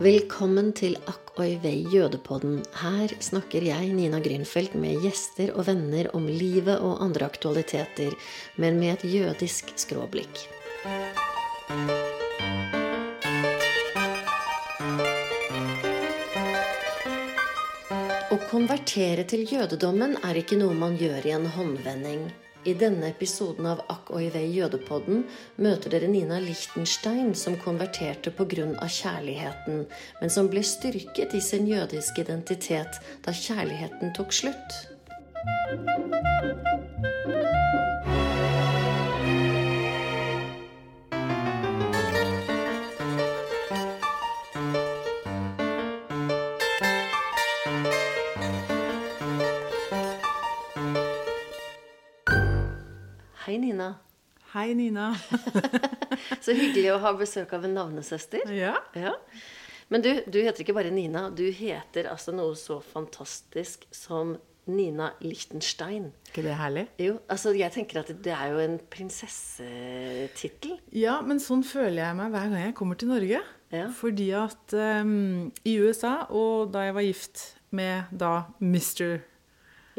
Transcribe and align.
Velkommen 0.00 0.70
til 0.72 0.94
Akk 1.10 1.34
oi 1.42 1.58
vei 1.60 1.82
jødepodden. 1.92 2.62
Her 2.80 3.12
snakker 3.20 3.66
jeg, 3.66 3.90
Nina 3.92 4.16
Grünfeldt, 4.24 4.72
med 4.80 5.02
gjester 5.04 5.52
og 5.52 5.66
venner 5.66 6.08
om 6.16 6.24
livet 6.24 6.80
og 6.80 7.02
andre 7.04 7.28
aktualiteter, 7.28 8.16
men 8.56 8.80
med 8.80 8.94
et 8.94 9.04
jødisk 9.12 9.74
skråblikk. 9.76 10.40
Å 18.32 18.42
konvertere 18.48 19.28
til 19.28 19.44
jødedommen 19.52 20.16
er 20.24 20.40
ikke 20.40 20.56
noe 20.64 20.80
man 20.80 20.96
gjør 20.96 21.28
i 21.28 21.36
en 21.36 21.50
håndvending. 21.58 22.30
I 22.64 22.74
denne 22.76 23.08
episoden 23.08 23.64
av 23.70 23.78
Akk 23.88 24.10
og 24.12 24.20
Ivei 24.20 24.44
jødepodden 24.52 25.22
møter 25.64 25.94
dere 25.94 26.10
Nina 26.12 26.36
Lichtenstein, 26.44 27.32
som 27.34 27.56
konverterte 27.56 28.30
pga. 28.36 28.66
kjærligheten, 29.00 29.86
men 30.20 30.30
som 30.30 30.48
ble 30.52 30.62
styrket 30.62 31.34
i 31.34 31.40
sin 31.40 31.66
jødiske 31.66 32.20
identitet 32.20 33.00
da 33.24 33.32
kjærligheten 33.32 34.12
tok 34.16 34.32
slutt. 34.32 34.80
Hei, 53.50 53.56
Nina. 53.58 53.96
Hei, 54.52 54.74
Nina. 54.78 55.08
Så 56.44 56.54
hyggelig 56.54 56.92
å 56.94 57.00
ha 57.02 57.10
besøk 57.18 57.50
av 57.56 57.64
en 57.66 57.72
navnesøster. 57.74 58.44
ja. 58.54 58.76
Ja. 58.94 59.16
Men 59.90 60.04
du, 60.04 60.10
du 60.30 60.36
heter 60.38 60.62
ikke 60.62 60.76
bare 60.76 60.92
Nina. 60.94 61.24
Du 61.34 61.42
heter 61.50 62.06
altså 62.12 62.30
noe 62.30 62.54
så 62.54 62.76
fantastisk 62.92 63.88
som 63.90 64.36
Nina 64.70 65.08
Lichtenstein. 65.24 66.12
ikke 66.30 66.44
det 66.46 66.54
herlig? 66.60 66.84
Jo, 67.02 67.16
altså 67.26 67.50
jeg 67.58 67.74
tenker 67.74 68.04
at 68.04 68.12
det 68.22 68.36
er 68.36 68.52
jo 68.52 68.60
en 68.62 68.76
prinsessetittel. 68.94 70.76
Ja, 70.94 71.16
men 71.26 71.42
sånn 71.42 71.66
føler 71.66 72.04
jeg 72.04 72.20
meg 72.20 72.30
hver 72.30 72.52
gang 72.54 72.68
jeg 72.68 72.76
kommer 72.78 73.00
til 73.02 73.10
Norge. 73.10 73.42
Ja. 73.74 73.88
Fordi 73.98 74.28
at 74.44 74.76
um, 75.02 75.50
i 75.66 75.74
USA, 75.82 76.20
og 76.30 76.70
da 76.70 76.86
jeg 76.86 76.94
var 77.00 77.08
gift 77.08 77.42
med 77.74 78.14
da 78.14 78.44
Mr. 78.62 79.24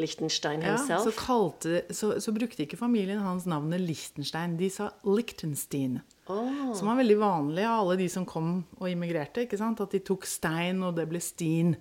Lichtenstein 0.01 0.63
Ja, 0.65 0.75
så, 0.77 0.97
himself. 0.97 1.19
kalte, 1.21 1.81
så, 1.93 2.13
så 2.21 2.33
brukte 2.35 2.65
ikke 2.65 2.79
familien 2.79 3.21
hans 3.23 3.45
navnet 3.49 3.83
Liechtenstein. 3.83 4.57
De 4.59 4.69
sa 4.73 4.89
Liechtenstein. 5.07 5.99
Oh. 6.31 6.73
Som 6.77 6.91
var 6.91 6.99
veldig 7.01 7.17
vanlig 7.21 7.65
av 7.67 7.83
alle 7.83 7.97
de 8.01 8.09
som 8.11 8.25
kom 8.27 8.53
og 8.79 8.89
immigrerte. 8.89 9.45
ikke 9.45 9.59
sant? 9.59 9.81
At 9.83 9.93
de 9.95 10.01
tok 10.05 10.27
stein, 10.29 10.81
og 10.85 10.95
det 10.99 11.07
ble 11.11 11.21
stin. 11.23 11.75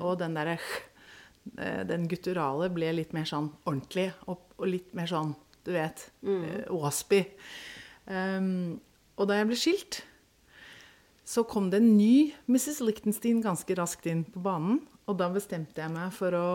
Og 0.00 0.18
den 0.20 0.36
derre 0.38 0.58
eh, 1.58 1.82
Den 1.88 2.06
gutturale 2.10 2.70
ble 2.72 2.92
litt 2.98 3.14
mer 3.16 3.28
sånn 3.28 3.50
ordentlig. 3.64 4.10
opp, 4.26 4.52
og 4.60 4.70
litt 4.70 4.94
mer 4.96 5.10
sånn, 5.10 5.34
du 5.64 5.72
vet, 5.74 6.06
mm. 6.26 6.46
waspy. 6.74 7.24
Um, 8.10 8.80
og 9.20 9.28
da 9.28 9.36
jeg 9.38 9.50
ble 9.50 9.58
skilt, 9.58 10.02
så 11.30 11.44
kom 11.46 11.68
det 11.70 11.78
en 11.78 11.92
ny 11.94 12.32
Mrs. 12.50 12.80
Lichtenstein 12.82 13.42
ganske 13.44 13.76
raskt 13.78 14.08
inn 14.10 14.24
på 14.26 14.42
banen. 14.42 14.80
Og 15.06 15.18
da 15.20 15.28
bestemte 15.32 15.82
jeg 15.82 15.92
meg 15.92 16.12
for 16.14 16.34
å 16.34 16.48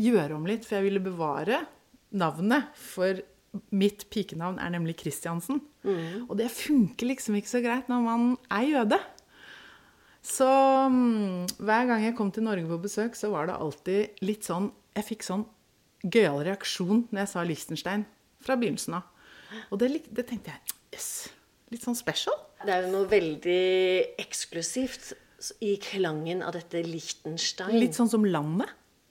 gjøre 0.00 0.36
om 0.36 0.46
litt, 0.48 0.64
for 0.66 0.78
jeg 0.78 0.88
ville 0.88 1.02
bevare 1.04 1.62
navnet. 2.14 2.70
For 2.78 3.20
mitt 3.70 4.06
pikenavn 4.10 4.58
er 4.58 4.72
nemlig 4.74 4.96
Christiansen. 5.02 5.60
Og 6.28 6.34
det 6.40 6.48
funker 6.50 7.06
liksom 7.10 7.36
ikke 7.38 7.52
så 7.52 7.60
greit 7.64 7.90
når 7.92 8.02
man 8.06 8.24
er 8.50 8.64
jøde. 8.70 8.98
Så 10.24 10.46
mm, 10.88 11.58
hver 11.60 11.88
gang 11.90 12.04
jeg 12.06 12.16
kom 12.16 12.30
til 12.32 12.46
Norge 12.46 12.64
på 12.70 12.78
besøk, 12.86 13.16
så 13.18 13.28
var 13.34 13.50
det 13.50 13.58
alltid 13.60 14.22
litt 14.24 14.46
sånn 14.48 14.70
Jeg 14.96 15.04
fikk 15.10 15.26
sånn 15.26 15.42
gøyal 16.04 16.40
reaksjon 16.46 17.02
når 17.10 17.20
jeg 17.24 17.30
sa 17.32 17.42
Liechtenstein 17.44 18.04
fra 18.44 18.56
begynnelsen 18.60 18.96
av. 18.96 19.10
Og 19.68 19.78
det, 19.82 19.90
det 20.14 20.24
tenkte 20.30 20.54
jeg 20.54 20.74
Yes. 20.94 21.08
Litt 21.74 21.82
sånn 21.82 21.96
special. 21.98 22.36
det 22.64 22.70
er 22.70 22.84
jo 22.86 22.92
noe 22.92 23.08
veldig 23.10 23.62
eksklusivt 24.22 25.12
i 25.66 25.72
klangen 25.82 26.40
av 26.46 26.54
dette 26.54 26.84
Lichtenstein. 26.86 27.74
Litt 27.76 27.96
sånn 27.98 28.08
som 28.12 28.24
landet. 28.24 28.70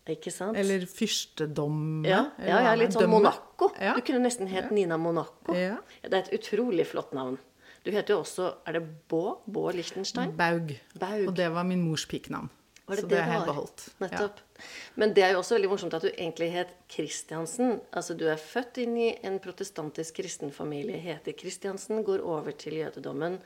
Ikke 0.09 0.31
sant? 0.35 0.57
Eller 0.59 0.83
Fyrstedomme. 0.89 2.03
ja, 2.07 2.25
ja, 2.43 2.59
ja, 2.65 2.73
litt 2.75 2.91
sånn 2.95 3.07
Monaco. 3.11 3.69
Ja. 3.79 3.93
Du 3.95 4.03
kunne 4.03 4.19
nesten 4.25 4.49
het 4.51 4.71
Nina 4.75 4.97
Monaco. 4.99 5.55
Ja. 5.55 5.77
Det 6.01 6.11
er 6.11 6.25
et 6.25 6.33
utrolig 6.39 6.89
flott 6.89 7.13
navn. 7.15 7.37
Du 7.83 7.91
heter 7.91 8.15
jo 8.15 8.21
også 8.23 8.49
Er 8.67 8.77
det 8.77 8.83
Bå? 9.11 9.39
Bå 9.45 9.69
Lichtenstein? 9.75 10.35
Baug. 10.35 10.75
Baug. 10.99 11.27
Og 11.27 11.35
det 11.35 11.49
var 11.51 11.63
min 11.67 11.81
mors 11.83 12.05
pikenavn. 12.07 12.49
Det 12.83 12.99
så 12.99 13.07
det 13.07 13.09
det 13.15 13.21
har 13.23 13.37
jeg 13.37 13.47
beholdt. 13.47 13.83
Nettopp. 13.99 14.39
Men 14.99 15.13
det 15.15 15.23
er 15.23 15.31
jo 15.31 15.39
også 15.39 15.55
veldig 15.55 15.69
morsomt 15.71 15.93
at 15.95 16.03
du 16.03 16.09
egentlig 16.11 16.49
het 16.51 16.73
Kristiansen. 16.91 17.77
Altså 17.95 18.15
du 18.19 18.25
er 18.27 18.39
født 18.39 18.81
inn 18.83 18.97
i 18.99 19.09
en 19.23 19.39
protestantisk 19.39 20.19
kristen 20.19 20.51
familie, 20.51 20.99
heter 20.99 21.35
Kristiansen, 21.39 22.03
går 22.03 22.25
over 22.27 22.51
til 22.51 22.81
jødedommen 22.81 23.39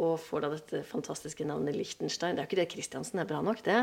og 0.00 0.14
får 0.20 0.44
da 0.44 0.48
dette 0.54 0.82
fantastiske 0.88 1.44
navnet 1.44 1.76
Lichtenstein. 1.76 2.36
Det 2.36 2.42
er 2.42 2.46
jo 2.46 2.50
ikke 2.50 2.60
det 2.62 2.68
Kristiansen 2.72 3.20
er 3.20 3.28
bra 3.28 3.42
nok, 3.44 3.62
det. 3.66 3.80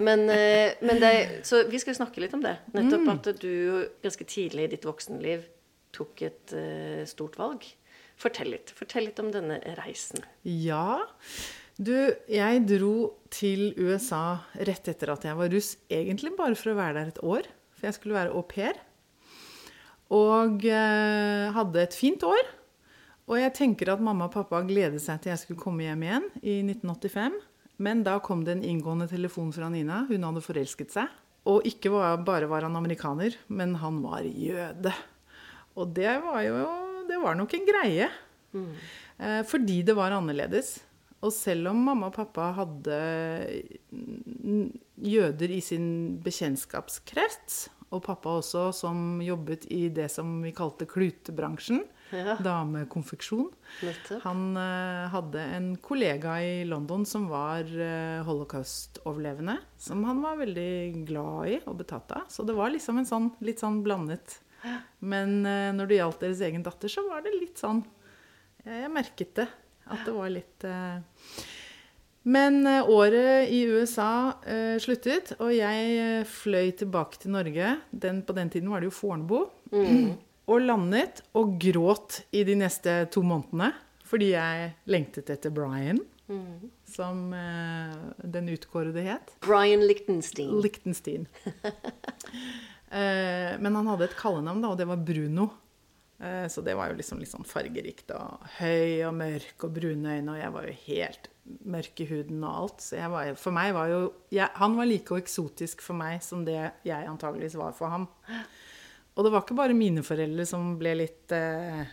Men, 0.00 0.26
eh, 0.30 0.74
men 0.84 1.00
det 1.00 1.46
Så 1.48 1.62
vi 1.70 1.78
skal 1.80 1.94
jo 1.94 2.00
snakke 2.02 2.20
litt 2.20 2.34
om 2.36 2.42
det. 2.44 2.58
Nettopp 2.76 3.06
Mm. 3.06 3.12
at 3.14 3.30
du 3.40 3.88
ganske 4.04 4.26
tidlig 4.28 4.64
i 4.66 4.72
ditt 4.74 4.84
voksenliv 4.84 5.46
tok 5.92 6.20
et 6.22 6.52
uh, 6.52 7.04
stort 7.08 7.38
valg. 7.40 7.64
Fortell 8.18 8.50
litt. 8.52 8.70
Fortell 8.76 9.06
litt 9.08 9.18
om 9.22 9.30
denne 9.32 9.56
reisen. 9.78 10.20
Ja. 10.44 10.98
Du, 11.78 11.94
jeg 12.28 12.66
dro 12.66 13.14
til 13.30 13.72
USA 13.78 14.40
rett 14.58 14.88
etter 14.90 15.12
at 15.14 15.24
jeg 15.24 15.38
var 15.38 15.48
russ, 15.48 15.76
egentlig 15.88 16.34
bare 16.36 16.58
for 16.58 16.74
å 16.74 16.78
være 16.78 16.94
der 16.98 17.12
et 17.14 17.22
år. 17.22 17.48
For 17.78 17.86
jeg 17.86 17.94
skulle 17.94 18.18
være 18.18 18.34
au 18.34 18.42
pair. 18.42 18.76
Og 20.10 20.64
uh, 20.64 21.48
hadde 21.54 21.82
et 21.84 21.94
fint 21.96 22.22
år. 22.26 22.54
Og 23.28 23.36
jeg 23.36 23.52
tenker 23.56 23.92
at 23.92 24.02
mamma 24.02 24.26
og 24.28 24.34
pappa 24.34 24.62
gledet 24.64 25.02
seg 25.04 25.20
til 25.20 25.34
jeg 25.34 25.42
skulle 25.42 25.60
komme 25.60 25.84
hjem 25.84 26.04
igjen 26.06 26.28
i 26.40 26.58
1985. 26.64 27.36
Men 27.84 28.00
da 28.06 28.16
kom 28.24 28.40
det 28.46 28.56
en 28.56 28.64
inngående 28.66 29.06
telefon 29.10 29.52
fra 29.54 29.68
Nina. 29.70 30.02
Hun 30.08 30.24
hadde 30.26 30.42
forelsket 30.42 30.94
seg. 30.96 31.12
Og 31.48 31.66
ikke 31.68 31.92
bare 31.92 32.48
var 32.50 32.66
han 32.66 32.76
amerikaner, 32.76 33.36
men 33.48 33.76
han 33.82 34.00
var 34.02 34.24
jøde. 34.26 34.92
Og 35.78 35.92
det 35.94 36.18
var 36.24 36.42
jo 36.42 36.64
Det 37.08 37.16
var 37.22 37.36
nok 37.38 37.54
en 37.54 37.68
greie. 37.68 38.08
Mm. 38.52 38.72
fordi 39.44 39.82
det 39.82 39.94
var 39.96 40.12
annerledes. 40.12 40.78
Og 41.20 41.32
selv 41.34 41.68
om 41.68 41.80
mamma 41.84 42.08
og 42.08 42.14
pappa 42.14 42.52
hadde 42.56 42.98
jøder 44.96 45.50
i 45.50 45.60
sin 45.60 46.18
bekjentskapskrets, 46.22 47.68
og 47.90 48.04
pappa 48.04 48.36
også 48.38 48.68
som 48.76 49.20
jobbet 49.24 49.66
i 49.72 49.88
det 49.88 50.10
som 50.12 50.38
vi 50.44 50.52
kalte 50.54 50.86
klutebransjen, 50.86 51.82
Ja. 52.10 52.36
damekonfeksjon. 52.40 53.50
Han 54.22 54.56
uh, 54.56 55.08
hadde 55.12 55.42
en 55.58 55.68
kollega 55.84 56.38
i 56.42 56.64
London 56.64 57.04
som 57.06 57.26
var 57.28 57.68
uh, 57.68 58.24
holocaust-overlevende, 58.24 59.58
som 59.78 60.04
han 60.08 60.22
var 60.24 60.38
veldig 60.40 61.04
glad 61.08 61.52
i 61.52 61.58
og 61.66 61.78
betatt 61.82 62.14
av. 62.16 62.26
Så 62.32 62.46
det 62.48 62.56
var 62.56 62.72
liksom 62.72 63.00
en 63.00 63.08
sånn 63.08 63.30
litt 63.44 63.60
sånn 63.60 63.82
blandet. 63.84 64.38
Men 65.04 65.40
uh, 65.44 65.68
når 65.76 65.90
det 65.90 66.00
gjaldt 66.00 66.24
deres 66.24 66.42
egen 66.48 66.64
datter, 66.66 66.92
så 66.92 67.04
var 67.10 67.22
det 67.26 67.36
litt 67.36 67.60
sånn 67.60 67.84
Jeg, 68.64 68.90
merket 68.92 69.36
det. 69.38 69.48
At 69.88 70.02
det 70.04 70.12
var 70.12 70.28
litt 70.28 70.64
Men 72.28 72.66
året 72.66 73.48
i 73.48 73.62
USA 73.70 74.34
eh, 74.44 74.74
sluttet, 74.82 75.30
og 75.40 75.54
jeg 75.54 76.26
fløy 76.28 76.74
tilbake 76.76 77.22
til 77.22 77.32
Norge. 77.32 77.70
Den, 77.88 78.20
på 78.20 78.36
den 78.36 78.50
tiden 78.52 78.68
var 78.68 78.82
det 78.82 78.90
jo 78.90 78.96
Fornebu. 78.98 79.38
Og 80.48 80.64
landet 80.64 81.22
og 81.36 81.58
gråt 81.60 82.22
i 82.32 82.44
de 82.48 82.56
neste 82.58 83.02
to 83.12 83.22
månedene. 83.26 83.72
Fordi 84.08 84.30
jeg 84.32 84.70
lengtet 84.88 85.28
etter 85.34 85.52
Brian, 85.52 85.98
som 86.88 87.28
eh, 87.36 87.96
den 88.24 88.48
utkårede 88.54 89.04
het. 89.04 89.34
Brian 89.44 89.84
Lichtenstein. 89.84 90.60
Lichtenstein. 90.64 91.28
Eh, 92.88 93.50
men 93.60 93.74
han 93.76 93.88
hadde 93.90 94.06
et 94.06 94.14
kallenavn, 94.16 94.62
da, 94.64 94.70
og 94.72 94.78
det 94.80 94.86
var 94.88 95.02
Bruno. 95.04 95.50
Eh, 96.18 96.46
så 96.48 96.62
det 96.64 96.72
var 96.72 96.88
jo 96.88 96.96
liksom 96.96 97.20
litt 97.20 97.28
sånn 97.28 97.44
fargerikt 97.44 98.14
og 98.16 98.46
høy 98.56 99.04
og 99.06 99.12
mørk 99.18 99.66
og 99.68 99.74
brune 99.76 100.14
øyne, 100.16 100.32
og 100.32 100.38
jeg 100.40 100.54
var 100.54 100.64
jo 100.70 100.76
helt 100.86 101.28
mørk 101.68 102.00
i 102.00 102.06
huden 102.08 102.40
og 102.48 102.62
alt. 102.62 102.86
Så 102.86 102.96
jeg 102.98 103.12
var, 103.12 103.34
for 103.36 103.58
meg 103.58 103.74
var 103.76 103.92
jo 103.92 104.00
jeg, 104.32 104.48
Han 104.56 104.78
var 104.80 104.88
like 104.88 105.20
eksotisk 105.20 105.84
for 105.84 106.00
meg 106.00 106.24
som 106.24 106.48
det 106.48 106.58
jeg 106.88 107.12
antageligvis 107.12 107.58
var 107.60 107.76
for 107.76 107.92
ham. 107.92 108.08
Og 109.18 109.24
det 109.26 109.32
var 109.34 109.42
ikke 109.42 109.56
bare 109.58 109.74
mine 109.74 110.04
foreldre 110.06 110.44
som 110.46 110.76
ble 110.78 110.92
litt 111.00 111.32
eh, 111.34 111.86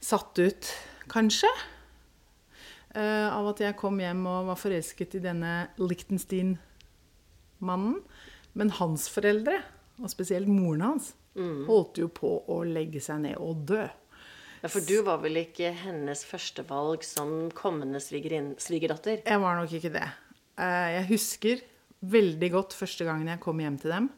satt 0.00 0.38
ut, 0.40 0.70
kanskje. 1.12 1.50
eh, 2.96 3.28
av 3.28 3.50
at 3.52 3.60
jeg 3.60 3.76
kom 3.76 4.00
hjem 4.00 4.24
og 4.26 4.46
var 4.48 4.56
forelsket 4.58 5.14
i 5.18 5.20
denne 5.26 5.50
Lichtenstein-mannen. 5.78 8.00
Men 8.56 8.70
hans 8.80 9.04
foreldre, 9.12 9.60
og 10.00 10.08
spesielt 10.10 10.48
moren 10.50 10.80
hans, 10.88 11.12
holdt 11.68 11.98
jo 12.02 12.08
på 12.10 12.30
å 12.50 12.56
legge 12.66 12.98
seg 13.00 13.20
ned 13.22 13.36
og 13.38 13.60
dø. 13.68 13.84
Ja, 14.60 14.68
For 14.68 14.80
du 14.84 14.98
var 15.06 15.18
vel 15.22 15.36
ikke 15.44 15.70
hennes 15.84 16.24
førstevalg 16.28 17.04
som 17.06 17.46
kommende 17.56 18.00
svigerdatter? 18.02 19.22
Jeg 19.24 19.40
var 19.40 19.56
nok 19.60 19.72
ikke 19.78 19.92
det. 19.94 20.08
Eh, 20.60 20.88
Jeg 20.98 21.06
husker 21.12 21.56
veldig 22.02 22.50
godt 22.52 22.74
første 22.76 23.04
gangen 23.06 23.28
jeg 23.30 23.40
kom 23.44 23.60
hjem 23.62 23.78
til 23.80 23.90
dem. 23.94 24.10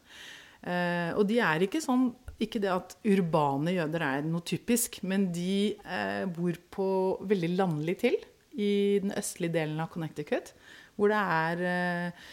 Eh, 0.63 1.11
Og 1.19 1.27
de 1.29 1.41
er 1.43 1.65
ikke 1.67 1.81
sånn 1.83 2.13
Ikke 2.43 2.61
det 2.63 2.71
at 2.71 2.97
urbane 3.07 3.73
jøder 3.75 4.03
er 4.03 4.23
noe 4.27 4.43
typisk, 4.47 5.01
men 5.07 5.29
de 5.35 5.77
eh, 5.87 6.25
bor 6.27 6.57
på 6.75 6.87
veldig 7.31 7.51
landlig 7.57 7.99
til 8.01 8.17
i 8.59 8.99
den 9.03 9.13
østlige 9.17 9.53
delen 9.55 9.79
av 9.81 9.89
Connecticut, 9.93 10.51
hvor 10.97 11.09
det 11.13 11.21
er 11.23 11.63
eh, 11.71 12.27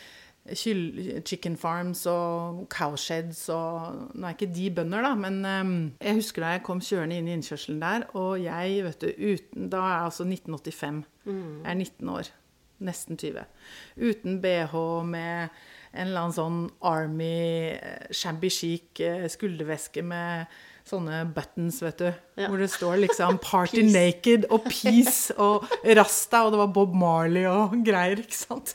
chicken 1.26 1.56
farms 1.62 2.06
og 2.10 2.64
cowsheds 2.74 3.44
og 3.54 4.16
Nå 4.16 4.26
er 4.28 4.34
ikke 4.36 4.50
de 4.56 4.70
bønder, 4.80 5.06
da, 5.06 5.14
men 5.20 5.38
eh, 5.46 6.08
jeg 6.08 6.20
husker 6.24 6.42
da 6.48 6.54
jeg 6.56 6.64
kom 6.66 6.82
kjørende 6.82 7.20
inn 7.22 7.30
i 7.30 7.36
innkjørselen 7.38 7.80
der, 7.84 8.08
og 8.18 8.40
jeg, 8.42 8.82
vet 8.88 9.06
du, 9.06 9.10
uten 9.14 9.70
Da 9.70 9.84
er 9.86 9.94
jeg 9.94 10.06
altså 10.10 10.26
1985. 10.26 11.04
Jeg 11.30 11.70
er 11.70 11.78
19 11.86 12.10
år. 12.18 12.32
Nesten 12.80 13.18
20. 13.20 13.46
Uten 14.00 14.40
bh, 14.42 14.74
med 15.06 15.50
en 15.94 16.08
eller 16.08 16.26
annen 16.26 16.38
sånn 16.38 16.60
Army 16.86 17.76
eh, 17.76 18.10
shabby 18.16 18.50
chic 18.54 19.00
skuldervæske 19.00 19.60
skulderveske 19.60 20.04
med 20.06 20.60
sånne 20.90 21.22
buttons, 21.36 21.84
vet 21.84 22.00
du. 22.02 22.08
Ja. 22.40 22.48
Hvor 22.50 22.58
det 22.58 22.70
står 22.72 22.96
liksom 23.04 23.38
'Party 23.44 23.84
Naked' 23.86 24.48
og 24.50 24.66
'Peace' 24.66 25.36
og 25.38 25.68
'Rasta', 25.84 26.46
og 26.46 26.54
det 26.54 26.60
var 26.62 26.72
Bob 26.74 26.96
Marley 26.98 27.46
og 27.46 27.76
greier, 27.88 28.24
ikke 28.24 28.38
sant. 28.38 28.74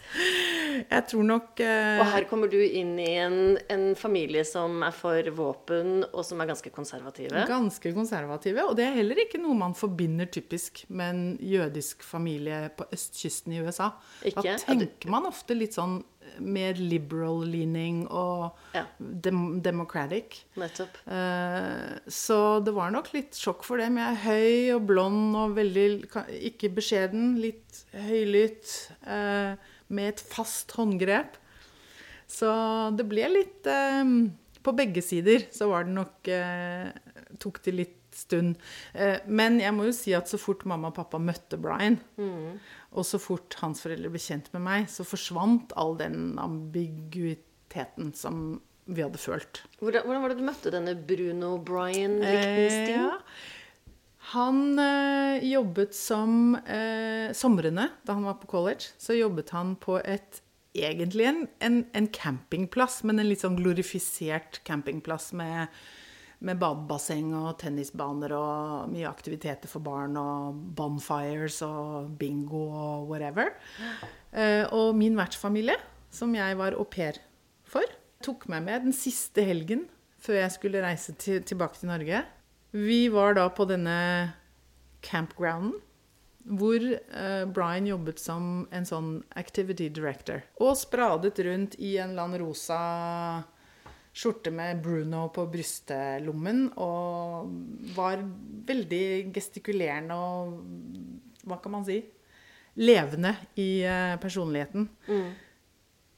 Jeg 0.90 1.04
tror 1.10 1.24
nok 1.26 1.60
eh, 1.64 1.98
Og 2.02 2.06
her 2.12 2.28
kommer 2.30 2.50
du 2.50 2.58
inn 2.60 2.94
i 3.02 3.10
en, 3.18 3.58
en 3.70 3.86
familie 3.98 4.44
som 4.46 4.82
er 4.86 4.94
for 4.94 5.30
våpen, 5.34 6.04
og 6.12 6.22
som 6.26 6.40
er 6.40 6.50
ganske 6.52 6.70
konservative. 6.70 7.46
Ganske 7.50 7.94
konservative. 7.96 8.68
Og 8.68 8.76
det 8.78 8.86
er 8.86 8.98
heller 9.00 9.24
ikke 9.24 9.42
noe 9.42 9.56
man 9.58 9.74
forbinder 9.74 10.30
typisk 10.30 10.84
med 10.88 11.14
en 11.14 11.24
jødisk 11.40 12.04
familie 12.06 12.68
på 12.76 12.86
østkysten 12.94 13.56
i 13.56 13.62
USA. 13.64 13.90
Ikke? 14.22 14.44
Da 14.44 14.58
tenker 14.62 15.10
man 15.10 15.26
ofte 15.30 15.56
litt 15.56 15.74
sånn 15.74 16.02
mer 16.40 16.74
liberal-leaning 16.74 18.04
og 18.10 18.56
Ja. 18.74 18.84
dem 18.98 19.60
democratic. 19.62 20.44
Nettopp. 20.56 20.96
Uh, 21.06 21.98
så 22.08 22.60
det 22.64 22.74
var 22.74 22.90
nok 22.90 23.12
litt 23.14 23.32
sjokk 23.38 23.64
for 23.64 23.78
dem. 23.78 23.96
Jeg 23.96 24.12
er 24.12 24.24
høy 24.24 24.74
og 24.76 24.86
blond 24.86 25.36
og 25.36 25.54
veldig 25.56 25.86
Ikke 26.50 26.72
beskjeden, 26.74 27.36
litt 27.40 27.84
høylytt. 27.92 28.90
Uh, 29.06 29.54
med 29.88 30.14
et 30.14 30.20
fast 30.20 30.72
håndgrep. 30.72 31.36
Så 32.26 32.48
det 32.96 33.06
ble 33.06 33.28
litt 33.30 33.66
uh, 33.68 34.30
På 34.64 34.72
begge 34.74 35.02
sider 35.04 35.44
så 35.52 35.68
var 35.68 35.84
det 35.84 35.92
nok 35.92 36.30
Tok 37.38 37.60
det 37.64 37.74
litt 37.74 38.00
stund. 38.14 38.54
Men 39.26 39.58
jeg 39.58 39.74
må 39.74 39.88
jo 39.88 39.92
si 39.92 40.12
at 40.14 40.30
så 40.30 40.38
fort 40.38 40.62
mamma 40.70 40.88
og 40.92 40.94
pappa 40.94 41.18
møtte 41.18 41.58
Brian, 41.58 41.96
og 42.94 43.06
så 43.08 43.18
fort 43.22 43.56
hans 43.60 43.82
foreldre 43.84 44.12
ble 44.12 44.22
kjent 44.22 44.50
med 44.54 44.62
meg, 44.64 44.86
så 44.90 45.06
forsvant 45.06 45.74
all 45.80 45.96
den 45.98 46.38
ambiguiteten 46.40 48.12
som 48.16 48.60
vi 48.84 49.02
hadde 49.02 49.20
følt. 49.20 49.64
Hvordan, 49.80 50.06
hvordan 50.06 50.22
var 50.22 50.32
det 50.32 50.38
du 50.38 50.46
møtte 50.46 50.72
denne 50.74 50.94
Bruno 51.08 51.56
Brian 51.58 52.18
Lichtenstein? 52.20 52.94
Eh, 52.94 53.02
ja. 53.02 53.18
Han 54.32 54.78
eh, 54.80 55.44
jobbet 55.50 55.96
som 55.96 56.54
eh, 56.64 57.32
Somrene, 57.36 57.90
da 58.04 58.16
han 58.16 58.28
var 58.28 58.38
på 58.40 58.48
college, 58.54 58.94
så 59.00 59.16
jobbet 59.16 59.54
han 59.56 59.76
på 59.80 60.00
et 60.04 60.40
Egentlig 60.74 61.22
en, 61.28 61.44
en, 61.62 61.76
en 61.94 62.06
campingplass, 62.10 63.04
men 63.06 63.22
en 63.22 63.28
litt 63.28 63.44
sånn 63.44 63.54
glorifisert 63.54 64.56
campingplass 64.66 65.28
med, 65.38 65.70
med 66.44 66.60
badebasseng 66.60 67.32
og 67.36 67.56
tennisbaner 67.62 68.34
og 68.36 68.92
mye 68.92 69.08
aktiviteter 69.08 69.70
for 69.70 69.84
barn 69.84 70.16
og 70.20 70.60
bonfires 70.76 71.60
og 71.66 72.12
bingo 72.20 72.66
og 72.68 73.08
whatever. 73.10 73.54
Eh, 74.32 74.64
og 74.68 74.94
min 74.98 75.16
vertsfamilie, 75.18 75.78
som 76.12 76.34
jeg 76.36 76.58
var 76.60 76.76
au 76.76 76.84
pair 76.84 77.18
for, 77.68 77.88
tok 78.24 78.46
meg 78.52 78.66
med 78.68 78.88
den 78.88 78.96
siste 78.96 79.44
helgen 79.44 79.86
før 80.24 80.40
jeg 80.40 80.54
skulle 80.54 80.84
reise 80.84 81.12
til, 81.20 81.42
tilbake 81.44 81.80
til 81.80 81.90
Norge. 81.92 82.22
Vi 82.74 83.08
var 83.12 83.36
da 83.36 83.48
på 83.52 83.66
denne 83.68 83.96
campgrounden 85.04 85.74
hvor 86.44 86.76
eh, 86.76 87.44
Brian 87.56 87.86
jobbet 87.88 88.20
som 88.20 88.66
en 88.74 88.84
sånn 88.84 89.10
activity 89.40 89.88
director. 89.88 90.42
Og 90.60 90.76
spradet 90.76 91.40
rundt 91.46 91.76
i 91.80 91.94
en 91.96 92.12
eller 92.12 92.26
annen 92.26 92.42
rosa 92.42 92.80
skjorte 94.14 94.52
med 94.54 94.82
Bruno 94.84 95.26
på 95.34 95.46
brystelommen. 95.50 96.66
Og 96.80 97.50
var 97.96 98.22
veldig 98.68 99.04
gestikulerende 99.34 100.18
og 100.18 100.60
hva 101.44 101.58
kan 101.60 101.74
man 101.74 101.86
si? 101.86 102.00
Levende 102.80 103.34
i 103.60 103.84
personligheten. 104.22 104.88
personligheten. 105.10 105.26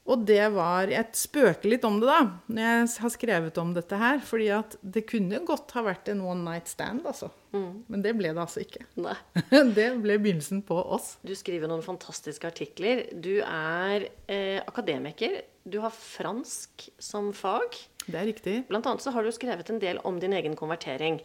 Og 0.07 0.23
det 0.27 0.43
var 0.55 0.87
Jeg 0.91 1.11
spøker 1.19 1.67
litt 1.67 1.83
om 1.87 1.97
det, 1.99 2.07
da, 2.07 2.21
når 2.47 2.63
jeg 2.63 2.85
har 3.03 3.11
skrevet 3.11 3.57
om 3.59 3.73
dette 3.75 3.99
her. 3.99 4.21
fordi 4.23 4.47
at 4.55 4.77
det 4.81 5.03
kunne 5.09 5.41
godt 5.45 5.73
ha 5.75 5.83
vært 5.83 6.07
en 6.13 6.21
one 6.23 6.45
night 6.45 6.71
stand, 6.71 7.03
altså. 7.05 7.29
Men 7.57 8.03
det 8.03 8.13
ble 8.17 8.31
det 8.31 8.41
altså 8.43 8.61
ikke. 8.63 8.85
Nei. 9.07 9.15
Det 9.77 9.87
ble 10.03 10.17
begynnelsen 10.21 10.61
på 10.67 10.77
oss. 10.77 11.15
Du 11.25 11.33
skriver 11.35 11.69
noen 11.71 11.83
fantastiske 11.85 12.47
artikler. 12.47 13.07
Du 13.11 13.39
er 13.41 14.07
eh, 14.29 14.59
akademiker. 14.61 15.41
Du 15.67 15.79
har 15.83 15.91
fransk 15.91 16.87
som 17.01 17.33
fag. 17.35 17.75
Det 18.07 18.15
er 18.15 18.29
riktig. 18.29 18.57
Blant 18.69 18.87
annet 18.87 19.03
så 19.03 19.11
har 19.11 19.25
du 19.25 19.33
skrevet 19.35 19.67
en 19.73 19.81
del 19.81 19.99
om 20.07 20.19
din 20.21 20.35
egen 20.37 20.55
konvertering. 20.55 21.19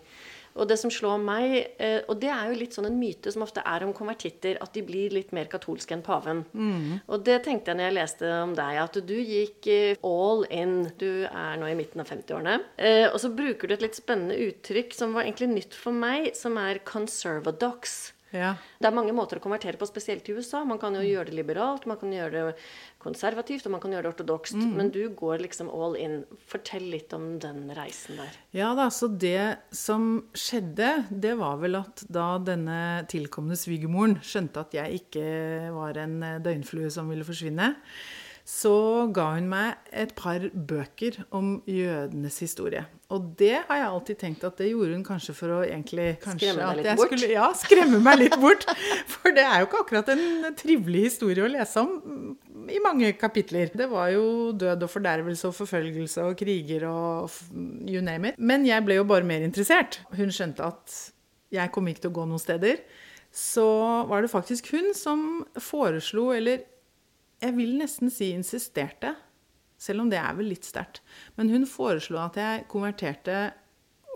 Og 0.57 0.69
det 0.69 0.79
som 0.79 0.91
slår 0.91 1.19
meg, 1.23 1.55
eh, 1.79 2.01
og 2.09 2.21
det 2.21 2.29
er 2.29 2.51
jo 2.51 2.59
litt 2.61 2.75
sånn 2.77 2.87
en 2.87 2.99
myte 3.01 3.33
som 3.33 3.43
ofte 3.43 3.63
er 3.65 3.85
om 3.87 3.93
konvertitter, 3.97 4.59
at 4.61 4.73
de 4.75 4.83
blir 4.83 5.11
litt 5.11 5.33
mer 5.33 5.47
katolske 5.47 5.93
enn 5.97 6.03
paven. 6.03 6.45
Og 7.09 7.25
det 7.25 7.43
tenkte 7.45 7.71
jeg 7.73 7.77
når 7.77 7.89
jeg 7.89 7.97
leste 7.99 8.33
om 8.43 8.55
deg, 8.55 8.77
at 8.83 8.99
du 9.07 9.15
gikk 9.17 9.67
eh, 9.67 9.97
all 10.05 10.45
in. 10.51 10.91
Du 10.99 11.25
er 11.25 11.57
nå 11.57 11.67
i 11.71 11.75
midten 11.79 12.01
av 12.01 12.07
50-årene. 12.13 12.59
Eh, 12.79 13.09
Og 13.13 13.19
så 13.21 13.31
bruker 13.35 13.69
du 13.69 13.75
et 13.75 13.83
litt 13.83 13.97
spennende 13.97 14.37
uttrykk 14.37 14.93
som 14.95 15.15
var 15.15 15.25
egentlig 15.25 15.49
nytt 15.49 15.75
for 15.75 15.93
meg, 15.93 16.35
som 16.37 16.57
er 16.59 16.79
'conservadox'. 16.79 18.13
Ja. 18.33 18.55
Det 18.81 18.89
er 18.89 18.95
mange 18.97 19.13
måter 19.17 19.39
å 19.39 19.43
konvertere 19.45 19.79
på, 19.81 19.87
spesielt 19.89 20.29
i 20.29 20.35
USA. 20.37 20.63
Man 20.69 20.81
kan 20.81 20.97
jo 20.97 21.03
gjøre 21.05 21.29
det 21.31 21.37
liberalt, 21.37 21.85
man 21.89 21.99
kan 22.01 22.13
gjøre 22.15 22.33
det 22.33 22.57
konservativt, 23.03 23.67
og 23.69 23.75
man 23.77 23.83
kan 23.83 23.93
gjøre 23.95 24.07
det 24.07 24.13
ortodokst. 24.15 24.57
Men 24.57 24.93
du 24.95 25.03
går 25.19 25.45
liksom 25.45 25.71
all 25.73 25.99
in. 26.01 26.23
Fortell 26.49 26.89
litt 26.95 27.13
om 27.17 27.37
den 27.43 27.67
reisen 27.77 28.21
der. 28.21 28.39
Ja 28.57 28.73
da, 28.79 28.89
så 28.95 29.11
det 29.11 29.59
som 29.75 30.25
skjedde, 30.37 31.07
det 31.11 31.37
var 31.41 31.61
vel 31.63 31.81
at 31.83 32.05
da 32.13 32.35
denne 32.43 32.81
tilkomne 33.13 33.59
svigermoren 33.59 34.19
skjønte 34.25 34.65
at 34.65 34.77
jeg 34.81 35.03
ikke 35.05 35.27
var 35.77 36.01
en 36.01 36.19
døgnflue 36.45 36.91
som 36.93 37.13
ville 37.13 37.27
forsvinne, 37.27 37.75
så 38.49 39.07
ga 39.15 39.29
hun 39.37 39.47
meg 39.51 39.93
et 39.95 40.11
par 40.19 40.43
bøker 40.51 41.21
om 41.31 41.61
jødenes 41.69 42.41
historie. 42.43 42.83
Og 43.13 43.29
det 43.39 43.61
har 43.69 43.79
jeg 43.79 43.89
alltid 43.89 44.19
tenkt 44.23 44.47
at 44.49 44.59
det 44.59 44.71
gjorde 44.71 44.97
hun 44.97 45.05
kanskje 45.07 45.35
for 45.37 45.53
å 45.53 45.59
egentlig 45.63 46.17
kanskje 46.23 46.51
Skremme 46.51 46.71
deg 46.73 46.81
litt 46.81 46.99
bort? 46.99 47.13
Skulle, 47.13 47.29
ja, 47.31 47.49
skremme 47.61 48.01
meg 48.03 48.19
litt 48.25 48.39
bort. 48.41 48.67
For 49.13 49.37
det 49.37 49.45
er 49.45 49.63
jo 49.63 49.69
ikke 49.69 49.83
akkurat 49.85 50.11
en 50.15 50.49
trivelig 50.59 51.05
historie 51.11 51.45
å 51.45 51.53
lese 51.53 51.85
om 51.85 52.35
i 52.73 52.81
mange 52.83 53.13
kapitler. 53.21 53.71
Det 53.79 53.87
var 53.91 54.11
jo 54.15 54.25
død 54.59 54.89
og 54.89 54.91
fordervelse 54.91 55.51
og 55.51 55.57
forfølgelse 55.61 56.27
og 56.27 56.37
kriger 56.41 56.89
og 56.89 57.39
you 57.87 58.03
name 58.03 58.33
it. 58.33 58.43
Men 58.43 58.67
jeg 58.67 58.87
ble 58.89 58.99
jo 58.99 59.07
bare 59.09 59.29
mer 59.29 59.45
interessert. 59.45 60.01
Hun 60.17 60.35
skjønte 60.35 60.67
at 60.73 60.99
jeg 61.53 61.73
kom 61.75 61.89
ikke 61.91 62.07
til 62.07 62.15
å 62.15 62.19
gå 62.19 62.29
noen 62.33 62.43
steder. 62.43 62.83
Så 63.33 63.65
var 64.11 64.25
det 64.25 64.33
faktisk 64.33 64.73
hun 64.75 64.91
som 64.97 65.43
foreslo, 65.61 66.31
eller 66.37 66.65
jeg 67.43 67.57
vil 67.57 67.75
nesten 67.81 68.13
si 68.13 68.31
insisterte, 68.37 69.17
selv 69.83 70.05
om 70.05 70.11
det 70.13 70.21
er 70.21 70.37
vel 70.39 70.53
litt 70.53 70.67
sterkt. 70.67 71.03
Men 71.37 71.51
hun 71.51 71.67
foreslo 71.67 72.21
at 72.23 72.39
jeg 72.39 72.67
konverterte 72.71 73.51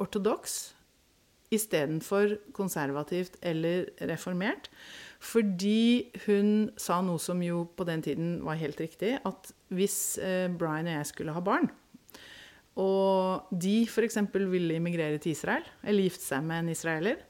ortodoks 0.01 0.77
istedenfor 1.55 2.37
konservativt 2.57 3.39
eller 3.47 3.87
reformert. 4.11 4.71
Fordi 5.23 6.13
hun 6.27 6.71
sa 6.81 7.01
noe 7.05 7.21
som 7.23 7.41
jo 7.43 7.65
på 7.77 7.87
den 7.89 8.03
tiden 8.05 8.31
var 8.47 8.61
helt 8.61 8.81
riktig, 8.83 9.17
at 9.25 9.53
hvis 9.75 10.19
eh, 10.23 10.47
Brian 10.53 10.91
og 10.91 10.99
jeg 10.99 11.11
skulle 11.13 11.35
ha 11.35 11.43
barn, 11.43 11.71
og 12.77 13.49
de 13.57 13.87
f.eks. 13.89 14.19
ville 14.37 14.77
immigrere 14.77 15.19
til 15.19 15.33
Israel, 15.33 15.65
eller 15.83 16.11
gifte 16.11 16.27
seg 16.27 16.45
med 16.45 16.61
en 16.61 16.75
israeler, 16.75 17.23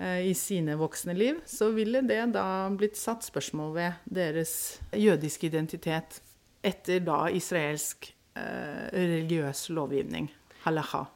i 0.00 0.32
sine 0.36 0.78
voksne 0.80 1.12
liv, 1.12 1.42
så 1.44 1.70
ville 1.74 2.00
det 2.08 2.22
da 2.32 2.46
blitt 2.72 2.96
satt 2.96 3.26
spørsmål 3.26 3.74
ved 3.74 4.10
deres 4.20 4.54
jødiske 4.96 5.50
identitet 5.50 6.22
etter 6.64 7.00
da 7.04 7.26
israelsk 7.32 8.10
eh, 8.38 8.88
religiøs 8.96 9.68
lovgivning, 9.76 10.30
Halaha. 10.64 11.06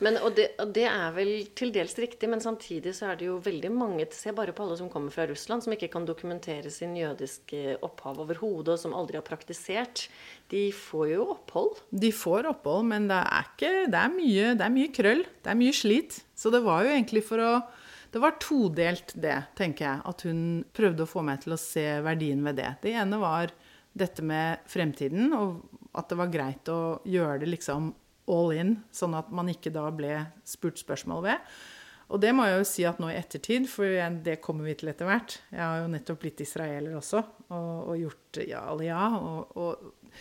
Men, 0.00 0.16
og, 0.24 0.32
det, 0.36 0.46
og 0.62 0.70
det 0.72 0.86
er 0.88 1.10
vel 1.12 1.30
til 1.56 1.72
dels 1.74 1.92
riktig, 2.00 2.28
men 2.32 2.40
samtidig 2.40 2.94
så 2.96 3.10
er 3.10 3.18
det 3.20 3.26
jo 3.26 3.36
veldig 3.44 3.70
mange 3.74 4.06
Se 4.16 4.32
bare 4.32 4.54
på 4.56 4.64
alle 4.64 4.78
som 4.80 4.88
kommer 4.92 5.12
fra 5.12 5.26
Russland, 5.28 5.64
som 5.64 5.74
ikke 5.74 5.90
kan 5.92 6.06
dokumentere 6.08 6.72
sin 6.72 6.94
jødiske 6.96 7.76
opphav 7.84 8.22
overhodet, 8.24 8.72
og 8.74 8.80
som 8.80 8.96
aldri 8.96 9.18
har 9.20 9.26
praktisert. 9.26 10.06
De 10.52 10.70
får 10.72 11.10
jo 11.12 11.26
opphold. 11.34 11.82
De 11.92 12.10
får 12.16 12.48
opphold, 12.48 12.88
men 12.94 13.10
det 13.12 13.20
er, 13.20 13.50
ikke, 13.52 13.74
det, 13.92 14.00
er 14.00 14.14
mye, 14.14 14.48
det 14.56 14.66
er 14.66 14.74
mye 14.78 14.94
krøll. 14.96 15.22
Det 15.44 15.52
er 15.52 15.60
mye 15.60 15.76
slit. 15.76 16.22
Så 16.32 16.52
det 16.54 16.64
var 16.64 16.86
jo 16.86 16.94
egentlig 16.96 17.24
for 17.28 17.44
å 17.44 17.52
Det 18.10 18.18
var 18.18 18.38
todelt, 18.42 19.12
det, 19.14 19.36
tenker 19.58 19.86
jeg. 19.86 20.02
At 20.10 20.24
hun 20.26 20.40
prøvde 20.74 21.06
å 21.06 21.10
få 21.10 21.22
meg 21.26 21.44
til 21.44 21.54
å 21.54 21.60
se 21.60 21.84
verdien 22.02 22.42
ved 22.46 22.58
det. 22.58 22.70
Det 22.82 22.94
ene 22.98 23.20
var 23.22 23.52
dette 23.92 24.24
med 24.26 24.64
fremtiden, 24.70 25.32
og 25.34 25.60
at 25.98 26.10
det 26.10 26.18
var 26.18 26.32
greit 26.32 26.70
å 26.70 27.00
gjøre 27.06 27.40
det 27.42 27.50
liksom 27.52 27.92
all 28.30 28.54
in, 28.54 28.76
sånn 28.94 29.16
at 29.18 29.30
man 29.34 29.50
ikke 29.50 29.72
da 29.74 29.88
ble 29.94 30.14
spurt 30.46 30.78
spørsmål 30.82 31.24
ved. 31.26 31.52
Og 32.10 32.18
det 32.22 32.32
må 32.34 32.46
jeg 32.46 32.58
jo 32.58 32.66
si 32.66 32.84
at 32.88 32.98
nå 33.02 33.10
i 33.12 33.18
ettertid, 33.18 33.68
for 33.70 33.86
det 34.24 34.40
kommer 34.42 34.66
vi 34.66 34.74
til 34.78 34.90
etter 34.90 35.06
hvert 35.06 35.36
Jeg 35.52 35.62
har 35.62 35.76
jo 35.78 35.90
nettopp 35.92 36.24
blitt 36.24 36.42
israeler 36.42 36.96
også, 36.98 37.22
og, 37.54 37.74
og 37.92 38.00
gjort 38.00 38.40
ja, 38.42 38.64
aliyah, 38.72 39.14
og, 39.18 39.52
og 39.54 40.14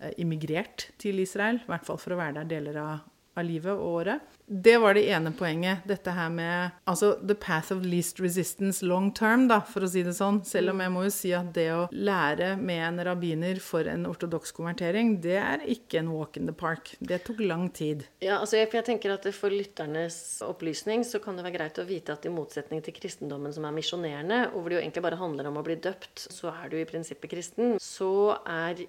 eh, 0.00 0.14
immigrert 0.24 0.88
til 1.00 1.20
Israel. 1.20 1.60
I 1.60 1.72
hvert 1.74 1.84
fall 1.88 2.00
for 2.00 2.16
å 2.16 2.20
være 2.20 2.38
der 2.40 2.54
deler 2.56 2.80
av 2.80 3.10
av 3.34 3.46
livet 3.46 3.72
og 3.74 4.00
året. 4.00 4.30
Det 4.46 4.76
var 4.78 4.94
det 4.94 5.06
ene 5.08 5.32
poenget. 5.32 5.86
Dette 5.88 6.12
her 6.12 6.28
med 6.32 6.74
altså 6.90 7.14
the 7.24 7.34
path 7.34 7.72
of 7.72 7.84
least 7.84 8.20
resistance 8.20 8.84
long 8.84 9.10
term, 9.16 9.46
da, 9.48 9.62
for 9.64 9.86
å 9.86 9.88
si 9.88 10.02
det 10.04 10.12
sånn. 10.18 10.42
Selv 10.44 10.74
om 10.74 10.82
jeg 10.84 10.92
må 10.92 11.04
jo 11.06 11.12
si 11.14 11.32
at 11.36 11.48
det 11.56 11.68
å 11.72 11.86
lære 11.90 12.50
med 12.60 12.82
en 12.90 13.00
rabbiner 13.08 13.60
for 13.64 13.88
en 13.88 14.04
ortodoks 14.10 14.52
konvertering, 14.56 15.16
det 15.24 15.38
er 15.40 15.64
ikke 15.74 16.02
en 16.02 16.12
walk 16.12 16.36
in 16.40 16.50
the 16.50 16.56
park. 16.56 16.92
Det 17.00 17.22
tok 17.24 17.40
lang 17.44 17.70
tid. 17.74 18.04
Ja, 18.24 18.40
altså 18.42 18.60
jeg, 18.60 18.70
jeg 18.74 18.86
tenker 18.86 19.16
at 19.16 19.30
For 19.34 19.50
lytternes 19.50 20.18
opplysning 20.44 21.02
så 21.08 21.18
kan 21.22 21.38
det 21.38 21.46
være 21.46 21.56
greit 21.56 21.80
å 21.80 21.86
vite 21.88 22.12
at 22.14 22.26
i 22.28 22.32
motsetning 22.32 22.84
til 22.84 22.94
kristendommen, 22.96 23.54
som 23.56 23.64
er 23.64 23.74
misjonerende, 23.74 24.42
og 24.52 24.60
hvor 24.60 24.70
det 24.70 24.78
jo 24.78 24.82
egentlig 24.84 25.06
bare 25.06 25.20
handler 25.20 25.48
om 25.48 25.56
å 25.60 25.64
bli 25.64 25.78
døpt, 25.80 26.26
så 26.28 26.52
er 26.52 26.68
du 26.70 26.76
i 26.78 26.86
prinsippet 26.88 27.32
kristen, 27.32 27.78
så 27.82 28.36
er 28.44 28.84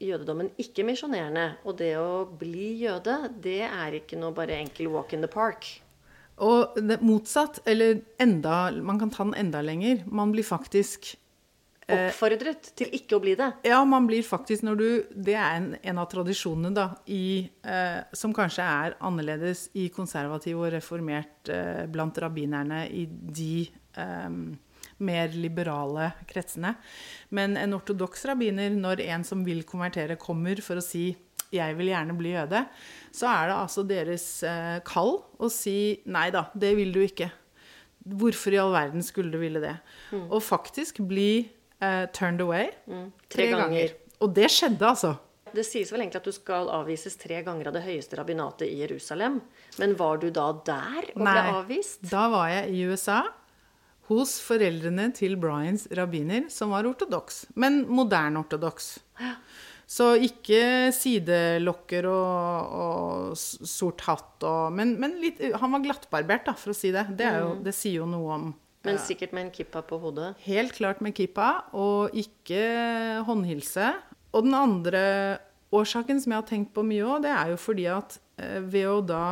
jødedommen 0.00 0.50
ikke 0.60 0.84
misjonerende. 0.88 1.46
Og 1.68 1.78
det 1.80 1.94
å 2.00 2.24
bli 2.40 2.72
jøde, 2.82 3.16
det 3.42 3.62
er 3.68 4.00
ikke 4.00 4.18
noe 4.20 4.34
bare 4.36 4.58
enkel 4.60 4.90
walk 4.92 5.14
in 5.16 5.24
the 5.24 5.30
park. 5.30 5.68
Og 6.40 6.78
motsatt, 7.04 7.60
eller 7.68 8.00
enda 8.20 8.70
Man 8.80 8.98
kan 8.98 9.10
ta 9.12 9.26
den 9.26 9.36
enda 9.36 9.60
lenger. 9.60 10.06
Man 10.06 10.32
blir 10.32 10.46
faktisk 10.46 11.10
eh, 11.86 12.06
Oppfordret 12.08 12.70
til 12.78 12.94
ikke 12.96 13.18
å 13.18 13.20
bli 13.20 13.34
det? 13.36 13.50
Ja, 13.68 13.82
man 13.84 14.08
blir 14.08 14.24
faktisk 14.24 14.64
når 14.64 14.80
du 14.80 14.88
Det 15.12 15.36
er 15.36 15.58
en, 15.58 15.74
en 15.82 16.00
av 16.00 16.08
tradisjonene, 16.08 16.72
da, 16.72 16.86
i, 17.12 17.44
eh, 17.60 18.00
som 18.16 18.32
kanskje 18.36 18.64
er 18.64 18.96
annerledes 19.04 19.68
i 19.76 19.90
konservativ 19.92 20.62
og 20.62 20.72
reformert 20.78 21.52
eh, 21.52 21.84
blant 21.92 22.16
rabbinerne 22.24 22.86
i 22.88 23.04
de 23.10 23.68
eh, 24.00 24.40
mer 25.00 25.32
liberale 25.34 26.10
kretsene. 26.30 26.74
Men 27.34 27.56
en 27.60 27.76
ortodoks 27.76 28.24
rabbiner, 28.30 28.72
når 28.76 29.04
en 29.08 29.26
som 29.26 29.44
vil 29.46 29.64
konvertere, 29.68 30.18
kommer 30.20 30.60
for 30.64 30.80
å 30.80 30.84
si 30.84 31.16
'jeg 31.50 31.76
vil 31.76 31.90
gjerne 31.90 32.16
bli 32.16 32.34
jøde', 32.36 32.66
så 33.12 33.26
er 33.26 33.48
det 33.48 33.56
altså 33.56 33.82
deres 33.82 34.42
eh, 34.42 34.80
kall 34.86 35.24
å 35.38 35.50
si 35.50 36.00
'nei 36.06 36.30
da, 36.30 36.46
det 36.54 36.76
vil 36.76 36.92
du 36.92 37.00
ikke'. 37.00 37.30
Hvorfor 38.06 38.54
i 38.54 38.60
all 38.60 38.72
verden 38.72 39.02
skulle 39.02 39.30
du 39.30 39.38
ville 39.38 39.60
det? 39.60 39.76
Mm. 40.12 40.30
Og 40.30 40.42
faktisk 40.42 41.02
bli 41.06 41.50
uh, 41.82 42.06
turned 42.12 42.40
away 42.40 42.70
mm. 42.86 43.12
tre, 43.28 43.44
tre 43.44 43.50
ganger. 43.50 43.66
ganger. 43.66 43.90
Og 44.20 44.34
det 44.34 44.48
skjedde, 44.50 44.86
altså. 44.86 45.16
Det 45.50 45.64
sies 45.66 45.90
vel 45.90 46.04
egentlig 46.04 46.20
at 46.20 46.28
du 46.28 46.34
skal 46.34 46.70
avvises 46.72 47.16
tre 47.18 47.40
ganger 47.46 47.70
av 47.70 47.76
det 47.76 47.82
høyeste 47.84 48.18
rabbinatet 48.18 48.68
i 48.68 48.78
Jerusalem. 48.84 49.40
Men 49.82 49.96
var 49.98 50.20
du 50.22 50.28
da 50.30 50.52
der 50.66 51.10
og 51.14 51.24
Nei, 51.26 51.34
ble 51.34 51.54
avvist? 51.58 52.04
Da 52.10 52.28
var 52.32 52.50
jeg 52.52 52.70
i 52.70 52.84
USA 52.86 53.24
hos 54.10 54.36
foreldrene 54.42 55.08
til 55.16 55.36
Bryans 55.40 55.86
rabbiner, 55.96 56.48
som 56.52 56.74
var 56.74 56.88
ortodoks, 56.88 57.44
men 57.60 57.84
moderne 57.88 58.42
ortodoks. 58.42 58.96
Så 59.90 60.12
ikke 60.22 60.90
sidelokker 60.94 62.06
og, 62.06 62.74
og 62.82 63.38
sort 63.66 64.04
hatt 64.06 64.44
og 64.46 64.76
Men, 64.76 64.92
men 65.02 65.16
litt, 65.18 65.40
han 65.42 65.74
var 65.74 65.82
glattbarbert, 65.82 66.44
da, 66.46 66.54
for 66.54 66.70
å 66.70 66.76
si 66.78 66.92
det. 66.94 67.08
Det, 67.18 67.26
jo, 67.40 67.56
mm. 67.56 67.64
det 67.66 67.74
sier 67.74 67.96
jo 67.98 68.06
noe 68.06 68.36
om 68.36 68.44
Men 68.86 69.00
sikkert 69.02 69.34
med 69.34 69.48
en 69.48 69.52
kippa 69.54 69.82
på 69.84 69.98
hodet? 69.98 70.30
Helt 70.46 70.76
klart 70.78 71.02
med 71.02 71.16
kippa, 71.18 71.66
og 71.74 72.14
ikke 72.14 72.62
håndhilse. 73.26 73.90
Og 74.30 74.46
den 74.46 74.54
andre 74.54 75.02
årsaken 75.74 76.22
som 76.22 76.36
jeg 76.36 76.42
har 76.42 76.48
tenkt 76.48 76.72
på 76.76 76.86
mye 76.86 77.06
òg, 77.06 77.26
det 77.26 77.34
er 77.34 77.52
jo 77.52 77.58
fordi 77.60 77.90
at 77.90 78.18
eh, 78.38 78.60
ved 78.62 78.86
å 78.90 79.00
da 79.02 79.24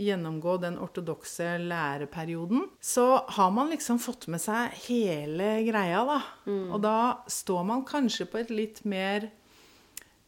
gjennomgå 0.00 0.56
den 0.62 0.78
ortodokse 0.80 1.58
læreperioden, 1.60 2.64
så 2.80 3.22
har 3.36 3.50
man 3.54 3.72
liksom 3.72 4.00
fått 4.02 4.28
med 4.32 4.42
seg 4.42 4.72
hele 4.86 5.52
greia, 5.66 6.04
da. 6.08 6.20
Mm. 6.48 6.70
Og 6.72 6.80
da 6.84 6.96
står 7.30 7.66
man 7.68 7.84
kanskje 7.88 8.28
på 8.30 8.40
et 8.40 8.54
litt 8.54 8.82
mer 8.88 9.28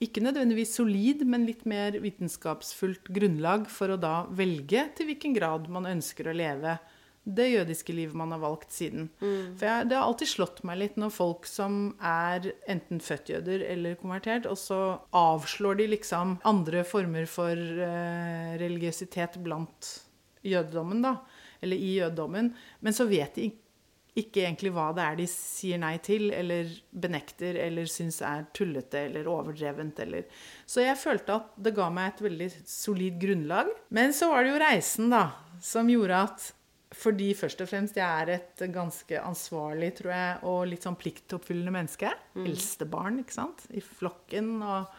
ikke 0.03 0.23
nødvendigvis 0.25 0.75
solid, 0.81 1.23
men 1.29 1.47
litt 1.47 1.63
mer 1.69 1.95
vitenskapsfullt 2.03 3.07
grunnlag 3.15 3.69
for 3.71 3.95
å 3.95 4.01
da 4.01 4.25
velge 4.35 4.89
til 4.97 5.09
hvilken 5.09 5.37
grad 5.37 5.69
man 5.71 5.87
ønsker 5.93 6.29
å 6.29 6.35
leve 6.37 6.77
det 7.23 7.47
jødiske 7.53 7.95
livet 7.95 8.17
man 8.19 8.33
har 8.35 8.41
valgt 8.43 8.73
siden. 8.75 9.09
Mm. 9.21 9.55
For 9.59 9.67
jeg, 9.67 9.89
Det 9.89 9.97
har 9.97 10.07
alltid 10.07 10.29
slått 10.29 10.63
meg 10.67 10.79
litt 10.81 10.97
når 10.99 11.15
folk 11.15 11.47
som 11.47 11.95
er 12.03 12.51
enten 12.71 13.01
født 13.01 13.31
jøder 13.31 13.65
eller 13.71 13.99
konvertert, 14.01 14.47
og 14.51 14.59
så 14.59 14.81
avslår 15.15 15.79
de 15.79 15.87
liksom 15.95 16.39
andre 16.45 16.83
former 16.85 17.27
for 17.31 17.55
eh, 17.55 18.55
religiøsitet 18.59 19.39
blant 19.45 19.93
jødedommen, 20.43 21.03
da. 21.03 21.17
Eller 21.63 21.79
i 21.79 21.97
jødedommen. 22.01 22.51
Men 22.81 22.97
så 22.97 23.07
vet 23.07 23.39
de 23.39 23.53
ikke 24.19 24.43
egentlig 24.43 24.73
hva 24.75 24.91
det 24.93 25.05
er 25.07 25.15
de 25.23 25.27
sier 25.31 25.79
nei 25.81 25.95
til, 26.05 26.27
eller 26.37 26.69
benekter, 26.91 27.57
eller 27.57 27.87
syns 27.89 28.19
er 28.27 28.49
tullete 28.53 29.07
eller 29.07 29.31
overdrevent. 29.31 30.03
Eller. 30.05 30.27
Så 30.67 30.83
jeg 30.85 30.99
følte 31.01 31.39
at 31.39 31.55
det 31.57 31.73
ga 31.79 31.87
meg 31.95 32.11
et 32.11 32.25
veldig 32.27 32.51
solid 32.69 33.17
grunnlag. 33.23 33.71
Men 33.95 34.13
så 34.17 34.29
var 34.35 34.45
det 34.45 34.53
jo 34.53 34.61
reisen, 34.65 35.09
da, 35.15 35.23
som 35.63 35.89
gjorde 35.89 36.19
at 36.27 36.51
fordi 36.97 37.31
først 37.37 37.63
og 37.65 37.71
fremst 37.71 37.97
jeg 37.97 38.05
er 38.05 38.35
et 38.37 38.63
ganske 38.73 39.21
ansvarlig 39.23 39.93
tror 39.99 40.13
jeg, 40.13 40.39
og 40.49 40.59
litt 40.69 40.87
sånn 40.87 40.99
pliktoppfyllende 41.01 41.75
menneske. 41.75 42.13
Mm. 42.37 42.47
Eldstebarn 42.51 43.21
ikke 43.23 43.37
sant? 43.37 43.65
i 43.73 43.83
flokken. 43.85 44.55
og 44.61 44.91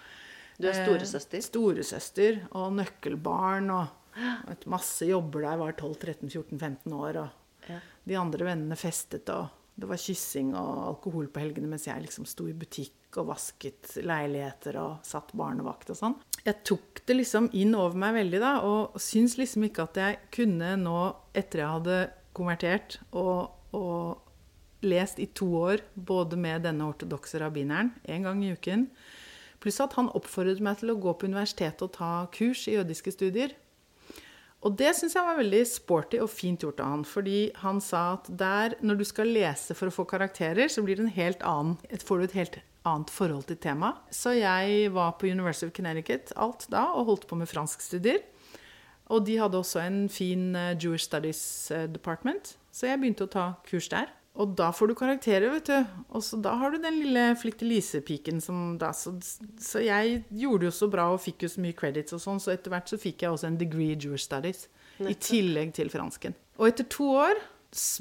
Du 0.57 0.69
er 0.69 0.79
storesøster? 0.79 1.39
Eh, 1.39 1.47
storesøster 1.47 2.39
og 2.59 2.73
nøkkelbarn. 2.79 3.73
Og, 3.77 4.65
masse 4.73 5.09
jobber 5.09 5.45
da 5.45 5.53
jeg 5.53 5.63
var 5.63 5.77
12-13-14-15 5.77 6.97
år. 6.97 7.21
Og 7.23 7.69
ja. 7.71 7.81
de 8.09 8.19
andre 8.19 8.49
vennene 8.49 8.79
festet, 8.79 9.29
og 9.33 9.51
det 9.73 9.89
var 9.89 10.01
kyssing 10.01 10.53
og 10.57 10.83
alkohol 10.91 11.29
på 11.33 11.41
helgene 11.41 11.69
mens 11.71 11.87
jeg 11.89 12.03
liksom 12.03 12.27
sto 12.29 12.45
i 12.49 12.57
butikk 12.57 13.17
og 13.21 13.31
vasket 13.31 13.95
leiligheter 14.05 14.77
og 14.81 15.05
satt 15.05 15.33
barnevakt 15.37 15.93
og 15.93 15.97
sånn. 15.97 16.17
Jeg 16.43 16.59
tok 16.67 16.99
det 17.07 17.15
liksom 17.15 17.47
inn 17.55 17.71
over 17.79 17.95
meg 17.99 18.17
veldig, 18.17 18.39
da, 18.43 18.53
og 18.67 18.99
syns 18.99 19.37
liksom 19.39 19.63
ikke 19.69 19.87
at 19.87 19.99
jeg 20.01 20.19
kunne 20.35 20.73
nå, 20.81 20.99
etter 21.31 21.63
jeg 21.63 21.75
hadde 21.77 21.99
konvertert 22.35 22.97
og, 23.15 23.53
og 23.71 24.83
lest 24.83 25.21
i 25.23 25.29
to 25.31 25.47
år, 25.61 25.83
både 25.95 26.39
med 26.39 26.65
denne 26.67 26.89
ortodokse 26.91 27.39
rabbineren 27.39 27.93
en 28.03 28.27
gang 28.27 28.43
i 28.43 28.51
uken, 28.57 28.89
pluss 29.63 29.79
at 29.79 29.95
han 29.95 30.11
oppfordret 30.11 30.59
meg 30.63 30.81
til 30.81 30.91
å 30.91 30.99
gå 30.99 31.13
på 31.15 31.29
universitetet 31.31 31.85
og 31.85 31.93
ta 31.95 32.13
kurs 32.35 32.65
i 32.67 32.75
jødiske 32.75 33.15
studier. 33.15 33.55
Og 34.63 34.75
det 34.79 34.93
syns 34.95 35.15
jeg 35.15 35.27
var 35.27 35.39
veldig 35.39 35.63
sporty 35.67 36.19
og 36.23 36.31
fint 36.31 36.63
gjort 36.63 36.79
av 36.83 36.91
han. 36.93 37.01
Fordi 37.07 37.39
han 37.59 37.81
sa 37.83 38.03
at 38.15 38.29
der, 38.39 38.77
når 38.79 39.01
du 39.01 39.05
skal 39.07 39.31
lese 39.35 39.75
for 39.75 39.91
å 39.91 39.95
få 39.95 40.05
karakterer, 40.07 40.71
så 40.71 40.83
blir 40.85 40.99
det 40.99 41.07
en 41.07 41.17
helt 41.17 41.43
annen, 41.47 41.75
får 41.99 42.21
du 42.21 42.27
et 42.29 42.37
helt 42.39 42.59
annet 42.87 43.11
forhold 43.13 43.47
til 43.49 43.59
temaet. 43.63 43.99
Så 44.11 44.35
jeg 44.37 44.89
var 44.93 45.15
på 45.19 45.29
University 45.29 45.69
of 45.69 45.75
Connecticut 45.75 46.33
alt 46.35 46.67
da 46.71 46.87
og 46.93 47.07
holdt 47.11 47.27
på 47.29 47.37
med 47.39 47.49
franskstudier. 47.51 48.21
Og 49.11 49.25
de 49.27 49.37
hadde 49.37 49.59
også 49.59 49.83
en 49.83 50.03
fin 50.09 50.53
uh, 50.55 50.73
Jewish 50.79 51.05
Studies 51.05 51.71
uh, 51.75 51.85
department, 51.91 52.55
så 52.71 52.87
jeg 52.87 53.01
begynte 53.01 53.27
å 53.27 53.31
ta 53.31 53.47
kurs 53.67 53.89
der. 53.91 54.11
Og 54.33 54.55
da 54.57 54.71
får 54.73 54.89
du 54.89 54.95
karakterer, 54.97 55.51
vet 55.53 55.67
du. 55.69 55.97
Og 56.09 56.23
så 56.25 56.39
da 56.41 56.55
har 56.57 56.73
du 56.73 56.79
den 56.81 56.95
lille 57.03 57.25
Flykte-Lise-piken 57.37 58.39
som 58.41 58.79
da 58.81 58.89
så, 58.97 59.13
så, 59.21 59.83
jeg 59.83 60.23
gjorde 60.33 60.71
jo 60.71 60.73
så 60.73 60.89
bra 60.89 61.11
og 61.13 61.21
fikk 61.21 61.45
jo 61.45 61.51
så 61.53 61.61
mye 61.61 61.77
credits 61.77 62.15
og 62.17 62.23
sånn, 62.23 62.41
så 62.41 62.55
etter 62.55 62.73
hvert 62.73 62.89
så 62.89 62.97
fikk 62.97 63.21
jeg 63.21 63.35
også 63.35 63.51
en 63.51 63.59
degree 63.61 63.93
i 63.93 63.99
Jewish 63.99 64.25
Studies. 64.25 64.65
Nettopp. 64.97 65.11
I 65.11 65.19
tillegg 65.27 65.75
til 65.77 65.93
fransken. 65.93 66.33
Og 66.57 66.71
etter 66.71 66.89
to 66.89 67.11
år 67.17 67.37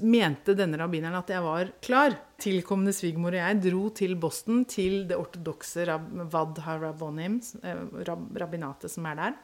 mente 0.04 0.54
denne 0.56 0.78
rabbineren 0.80 1.18
at 1.18 1.30
jeg 1.32 1.44
var 1.44 1.70
klar. 1.84 2.16
Tilkommende 2.42 2.94
svigermor 2.96 3.36
og 3.36 3.40
jeg 3.40 3.62
dro 3.68 3.86
til 3.96 4.16
Boston, 4.20 4.64
til 4.68 5.06
det 5.08 5.18
ortodokse 5.18 5.86
rab 5.88 6.10
Vad 6.32 6.60
Harabonim, 6.66 7.40
eh, 7.62 7.82
rab 8.08 8.28
rabbinatet 8.42 8.92
som 8.92 9.06
er 9.06 9.18
der. 9.20 9.40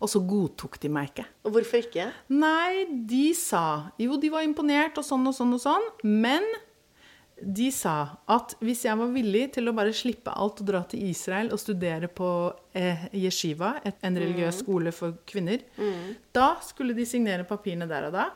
Og 0.00 0.08
så 0.08 0.22
godtok 0.24 0.78
de 0.80 0.88
meg 0.92 1.10
ikke. 1.10 1.26
Og 1.44 1.54
hvorfor 1.54 1.82
ikke? 1.82 2.08
Nei, 2.32 2.86
de 2.88 3.30
sa 3.36 3.92
Jo, 4.00 4.16
de 4.20 4.32
var 4.32 4.46
imponert 4.46 4.98
og 5.00 5.06
sånn 5.06 5.26
og 5.28 5.36
sånn 5.36 5.54
og 5.56 5.62
sånn, 5.62 5.88
men 6.04 6.46
de 7.40 7.70
sa 7.72 8.20
at 8.28 8.52
hvis 8.60 8.84
jeg 8.84 8.98
var 9.00 9.12
villig 9.14 9.46
til 9.54 9.70
å 9.70 9.74
bare 9.76 9.94
slippe 9.96 10.32
alt 10.32 10.60
og 10.60 10.68
dra 10.68 10.82
til 10.88 11.06
Israel 11.08 11.48
og 11.54 11.60
studere 11.62 12.10
på 12.12 12.28
eh, 12.76 13.06
yeshiva, 13.16 13.78
en 13.80 14.18
religiøs 14.20 14.58
mm. 14.58 14.60
skole 14.60 14.92
for 14.92 15.16
kvinner, 15.28 15.64
mm. 15.78 16.32
da 16.36 16.52
skulle 16.64 16.96
de 16.96 17.06
signere 17.08 17.48
papirene 17.48 17.88
der 17.90 18.10
og 18.10 18.16
da. 18.18 18.26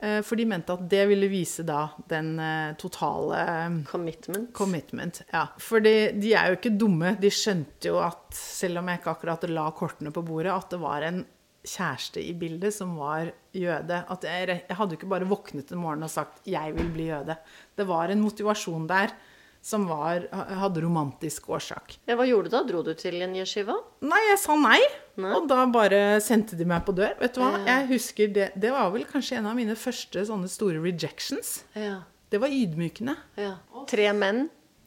Eh, 0.00 0.20
for 0.24 0.40
de 0.40 0.46
mente 0.48 0.72
at 0.72 0.86
det 0.88 1.02
ville 1.10 1.28
vise 1.28 1.64
da 1.68 1.82
den 2.08 2.32
eh, 2.40 2.72
totale 2.80 3.40
eh, 3.42 3.74
Commitment. 3.90 4.48
commitment 4.56 5.20
ja. 5.28 5.44
For 5.60 5.84
de, 5.84 6.12
de, 6.16 6.32
er 6.32 6.48
jo 6.48 6.56
ikke 6.56 6.72
dumme. 6.80 7.12
De 7.20 7.28
skjønte 7.32 7.90
jo 7.90 7.98
at, 8.00 8.24
selv 8.36 8.80
om 8.80 8.88
jeg 8.88 9.02
ikke 9.02 9.12
akkurat 9.12 9.44
la 9.50 9.66
kortene 9.76 10.12
på 10.14 10.24
bordet, 10.24 10.54
at 10.54 10.72
det 10.72 10.80
var 10.80 11.04
en 11.04 11.20
kjæreste 11.60 12.22
i 12.24 12.32
bildet 12.40 12.72
som 12.72 12.94
var 12.96 13.28
jøde. 13.52 13.98
At 14.08 14.24
jeg, 14.24 14.62
jeg 14.62 14.78
hadde 14.78 14.96
jo 14.96 15.00
ikke 15.02 15.12
bare 15.12 15.28
våknet 15.28 15.74
en 15.74 15.82
morgen 15.82 16.06
og 16.06 16.12
sagt 16.12 16.40
'jeg 16.48 16.72
vil 16.78 16.88
bli 16.94 17.10
jøde'. 17.10 17.36
Det 17.76 17.86
var 17.86 18.08
en 18.08 18.24
motivasjon 18.24 18.88
der 18.88 19.12
som 19.62 19.84
var, 19.88 20.24
hadde 20.32 20.80
romantisk 20.82 21.48
årsak. 21.52 21.98
Ja, 22.08 22.16
hva 22.16 22.24
gjorde 22.28 22.48
du 22.48 22.54
da? 22.56 22.62
Dro 22.64 22.82
du 22.86 22.94
til 22.96 23.20
en 23.22 23.34
yeshiva? 23.36 23.74
Nei, 24.02 24.20
jeg 24.30 24.38
sa 24.40 24.56
nei. 24.56 24.78
Nei. 25.20 25.32
Og 25.36 25.48
da 25.50 25.66
bare 25.68 26.20
sendte 26.24 26.56
de 26.56 26.64
meg 26.64 26.84
på 26.86 26.94
dør. 26.96 27.12
Vet 27.20 27.34
du 27.36 27.42
hva? 27.42 27.50
Jeg 27.66 27.88
husker 27.92 28.32
det, 28.32 28.46
det 28.56 28.70
var 28.72 28.88
vel 28.94 29.04
kanskje 29.04 29.36
en 29.36 29.46
av 29.50 29.58
mine 29.58 29.76
første 29.76 30.22
sånne 30.28 30.48
store 30.48 30.80
rejections. 30.80 31.58
Ja. 31.76 31.98
Det 32.30 32.40
var 32.40 32.48
ydmykende. 32.54 33.16
ja. 33.36 33.56
Tre 33.90 34.12
menn? 34.16 34.46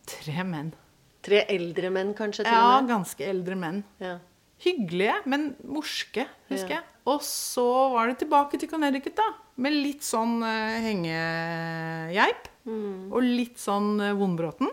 Tre 0.09 0.43
menn. 0.47 0.73
Tre 1.23 1.45
eldre 1.47 1.89
menn, 1.93 2.13
kanskje? 2.17 2.43
til 2.43 2.51
Ja, 2.51 2.81
ganske 2.87 3.23
eldre 3.29 3.55
menn. 3.55 3.83
Ja. 4.03 4.17
Hyggelige, 4.63 5.15
men 5.25 5.55
morske, 5.63 6.25
husker 6.49 6.69
Ja. 6.69 6.75
jeg. 6.81 6.83
Og 7.05 7.19
så 7.21 7.65
var 7.93 8.07
det 8.07 8.17
tilbake 8.19 8.57
til 8.59 8.69
Connecticut, 8.71 9.15
da. 9.15 9.29
Med 9.61 9.75
litt 9.75 10.05
sånn 10.05 10.39
uh, 10.41 10.79
hengegeip. 10.81 12.49
Og 13.13 13.21
litt 13.21 13.59
sånn 13.61 13.99
uh, 14.01 14.13
Vondbråten. 14.17 14.71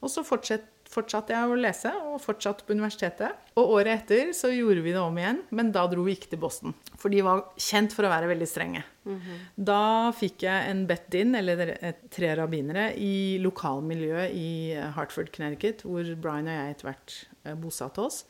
Og 0.00 0.08
så 0.08 0.22
fortsatte 0.24 1.34
jeg 1.34 1.48
å 1.50 1.56
lese, 1.58 1.90
og 2.08 2.22
fortsatte 2.22 2.64
på 2.64 2.72
universitetet. 2.76 3.34
Og 3.60 3.74
året 3.76 4.00
etter 4.00 4.30
så 4.36 4.48
gjorde 4.52 4.84
vi 4.84 4.94
det 4.94 5.02
om 5.02 5.18
igjen, 5.20 5.42
men 5.52 5.72
da 5.74 5.82
dro 5.90 6.06
vi 6.06 6.14
ikke 6.16 6.30
til 6.32 6.40
Boston. 6.40 6.72
For 7.00 7.12
de 7.12 7.20
var 7.26 7.42
kjent 7.60 7.92
for 7.96 8.08
å 8.08 8.12
være 8.12 8.30
veldig 8.30 8.48
strenge. 8.48 8.80
Da 9.56 9.82
fikk 10.16 10.46
jeg 10.46 10.70
en 10.70 10.86
bet-in, 10.88 11.34
eller 11.36 11.74
tre 12.12 12.32
rabbinere, 12.38 12.94
i 12.96 13.36
lokalmiljøet 13.44 14.32
i 14.38 14.48
Hartford, 14.96 15.28
Connecticut, 15.34 15.84
hvor 15.84 16.08
Brian 16.16 16.48
og 16.48 16.56
jeg 16.56 16.74
etter 16.74 16.90
hvert 16.90 17.18
eh, 17.44 17.54
bosatte 17.60 18.06
oss. 18.06 18.24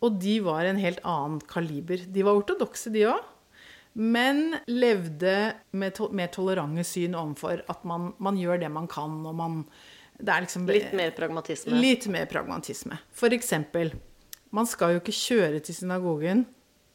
Og 0.00 0.16
de 0.22 0.38
var 0.46 0.64
en 0.64 0.80
helt 0.80 1.02
annen 1.04 1.42
kaliber. 1.50 2.06
De 2.06 2.24
var 2.24 2.38
ortodokse, 2.38 2.92
de 2.94 3.08
òg. 3.10 3.26
Men 3.92 4.56
levde 4.70 5.54
med 5.74 5.94
to 5.98 6.08
mer 6.14 6.30
tolerante 6.32 6.84
syn 6.86 7.16
overfor 7.18 7.64
at 7.70 7.82
man, 7.88 8.12
man 8.22 8.38
gjør 8.38 8.62
det 8.62 8.70
man 8.72 8.86
kan, 8.90 9.18
og 9.26 9.34
man 9.34 9.64
det 10.20 10.32
er 10.34 10.44
liksom 10.44 10.66
Litt 10.68 10.92
mer 10.96 11.12
pragmatisme. 11.16 11.76
Litt 11.80 12.06
mer 12.12 12.26
pragmatisme. 12.28 12.98
For 13.16 13.32
eksempel, 13.32 13.94
man 14.54 14.68
skal 14.68 14.94
jo 14.94 15.02
ikke 15.02 15.16
kjøre 15.16 15.62
til 15.64 15.78
synagogen 15.78 16.44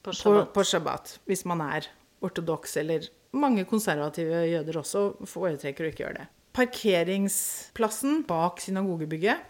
På 0.06 0.12
på, 0.12 0.18
shabbat. 0.20 0.52
på 0.54 0.66
shabbat 0.70 1.14
hvis 1.26 1.46
man 1.50 1.64
er 1.66 1.90
ortodoks, 2.26 2.78
eller 2.78 3.08
mange 3.36 3.66
konservative 3.68 4.46
jøder 4.48 4.78
også 4.80 5.06
foretrekker 5.28 5.86
å 5.86 5.92
ikke 5.92 6.06
gjøre 6.06 6.20
det. 6.22 6.28
Parkeringsplassen 6.56 8.22
bak 8.30 8.62
synagogebygget, 8.64 9.42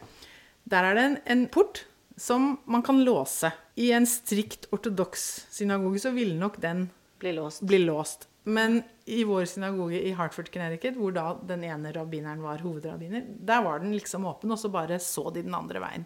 der 0.65 0.87
er 0.87 0.97
det 0.97 1.03
en, 1.05 1.17
en 1.35 1.43
port 1.53 1.83
som 2.17 2.55
man 2.65 2.81
kan 2.81 3.03
låse. 3.05 3.51
I 3.77 3.91
en 3.93 4.07
strikt 4.09 4.69
ortodoks 4.73 5.45
synagoge 5.53 6.01
så 6.01 6.13
ville 6.15 6.39
nok 6.39 6.57
den 6.63 6.87
Blir 7.19 7.33
låst. 7.37 7.61
bli 7.61 7.79
låst. 7.79 8.27
Men 8.45 8.83
i 9.05 9.23
vår 9.25 9.45
synagoge 9.49 10.01
i 10.05 10.11
Hartford, 10.13 10.51
Connecticut, 10.53 10.97
hvor 10.99 11.13
da 11.15 11.31
den 11.47 11.63
ene 11.65 11.91
rabbineren 11.95 12.43
var 12.45 12.61
hovedrabbiner, 12.61 13.23
der 13.25 13.63
var 13.65 13.79
den 13.81 13.95
liksom 13.95 14.25
åpen, 14.29 14.51
og 14.53 14.59
så 14.61 14.69
bare 14.69 14.99
så 15.01 15.31
de 15.33 15.41
den 15.41 15.55
andre 15.57 15.81
veien. 15.81 16.05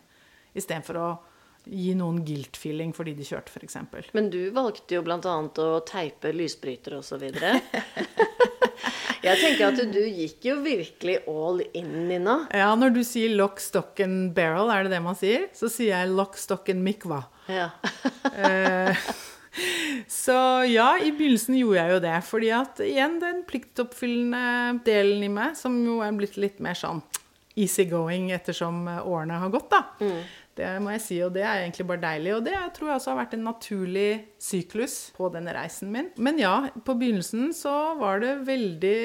Istedenfor 0.56 1.00
å 1.00 1.10
gi 1.70 1.92
noen 2.00 2.22
guilt-feeling 2.26 2.94
fordi 2.96 3.14
de 3.18 3.28
kjørte, 3.28 3.52
f.eks. 3.52 3.76
Men 4.16 4.30
du 4.32 4.40
valgte 4.56 4.96
jo 4.96 5.04
bl.a. 5.04 5.20
å 5.20 5.82
teipe 5.88 6.32
lysbrytere 6.32 7.02
osv. 7.02 7.28
Jeg 9.20 9.36
tenker 9.42 9.66
at 9.68 9.80
du 9.92 10.00
gikk 10.00 10.46
jo 10.48 10.54
virkelig 10.64 11.18
all 11.28 11.60
in, 11.76 11.92
Nina. 12.08 12.38
Ja, 12.56 12.70
når 12.80 12.94
du 12.96 13.02
sier 13.04 13.34
lock, 13.36 13.60
stock 13.60 14.00
and 14.06 14.32
barrel, 14.38 14.72
er 14.72 14.88
det 14.88 14.94
det 14.96 15.02
man 15.04 15.18
sier? 15.20 15.50
Så 15.52 15.68
sier 15.68 15.92
jeg 15.92 16.14
lock, 16.16 16.40
stock 16.40 16.72
and 16.72 16.86
mikva. 16.88 17.26
Ja. 17.52 17.68
Eh, 19.54 20.04
Så 20.08 20.36
ja, 20.70 20.92
i 21.02 21.12
begynnelsen 21.12 21.58
gjorde 21.60 21.80
jeg 21.84 21.92
jo 21.96 22.00
det. 22.04 22.18
Fordi 22.28 22.50
at 22.56 22.80
igjen, 22.86 23.20
den 23.22 23.44
pliktoppfyllende 23.50 24.82
delen 24.86 25.24
i 25.26 25.32
meg, 25.34 25.56
som 25.58 25.76
jo 25.86 26.00
er 26.06 26.12
blitt 26.18 26.38
litt 26.38 26.60
mer 26.64 26.78
sånn 26.78 27.02
easygoing 27.60 28.30
ettersom 28.32 28.86
årene 28.88 29.40
har 29.42 29.50
gått, 29.52 29.70
da. 29.74 29.82
Det 30.60 30.70
må 30.84 30.92
jeg 30.92 31.02
si, 31.02 31.18
og 31.24 31.34
det 31.36 31.44
er 31.44 31.62
egentlig 31.64 31.86
bare 31.88 32.02
deilig. 32.04 32.34
Og 32.36 32.44
det 32.46 32.56
tror 32.76 32.90
jeg 32.92 33.00
også 33.00 33.12
har 33.14 33.20
vært 33.22 33.34
en 33.38 33.44
naturlig 33.48 34.10
syklus 34.44 34.96
på 35.16 35.30
denne 35.34 35.54
reisen 35.56 35.92
min. 35.92 36.10
Men 36.20 36.40
ja, 36.40 36.54
på 36.84 36.96
begynnelsen 37.00 37.54
så 37.56 37.96
var 38.00 38.20
det 38.24 38.38
veldig 38.48 38.96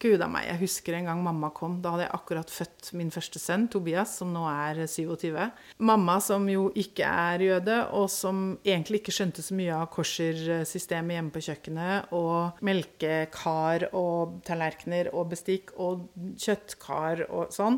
Gud 0.00 0.22
a 0.24 0.26
meg, 0.32 0.46
jeg 0.48 0.60
husker 0.62 0.94
en 0.96 1.10
gang 1.10 1.18
mamma 1.20 1.50
kom. 1.52 1.74
Da 1.84 1.92
hadde 1.92 2.06
jeg 2.06 2.14
akkurat 2.16 2.52
født 2.52 2.90
min 2.96 3.10
første 3.12 3.40
sønn, 3.42 3.66
Tobias, 3.68 4.14
som 4.16 4.30
nå 4.32 4.46
er 4.48 4.78
27. 4.88 5.34
Mamma 5.84 6.14
som 6.24 6.46
jo 6.48 6.70
ikke 6.80 7.04
er 7.04 7.44
jøde, 7.44 7.76
og 7.96 8.06
som 8.12 8.40
egentlig 8.64 9.02
ikke 9.02 9.12
skjønte 9.12 9.44
så 9.44 9.56
mye 9.58 9.74
av 9.76 9.90
korsersystemet 9.92 11.18
hjemme 11.18 11.34
på 11.34 11.44
kjøkkenet, 11.50 12.14
og 12.16 12.62
melkekar 12.64 13.90
og 13.92 14.40
tallerkener 14.48 15.12
og 15.12 15.34
bestikk 15.34 15.74
og 15.76 16.08
kjøttkar 16.40 17.26
og 17.28 17.52
sånn. 17.52 17.76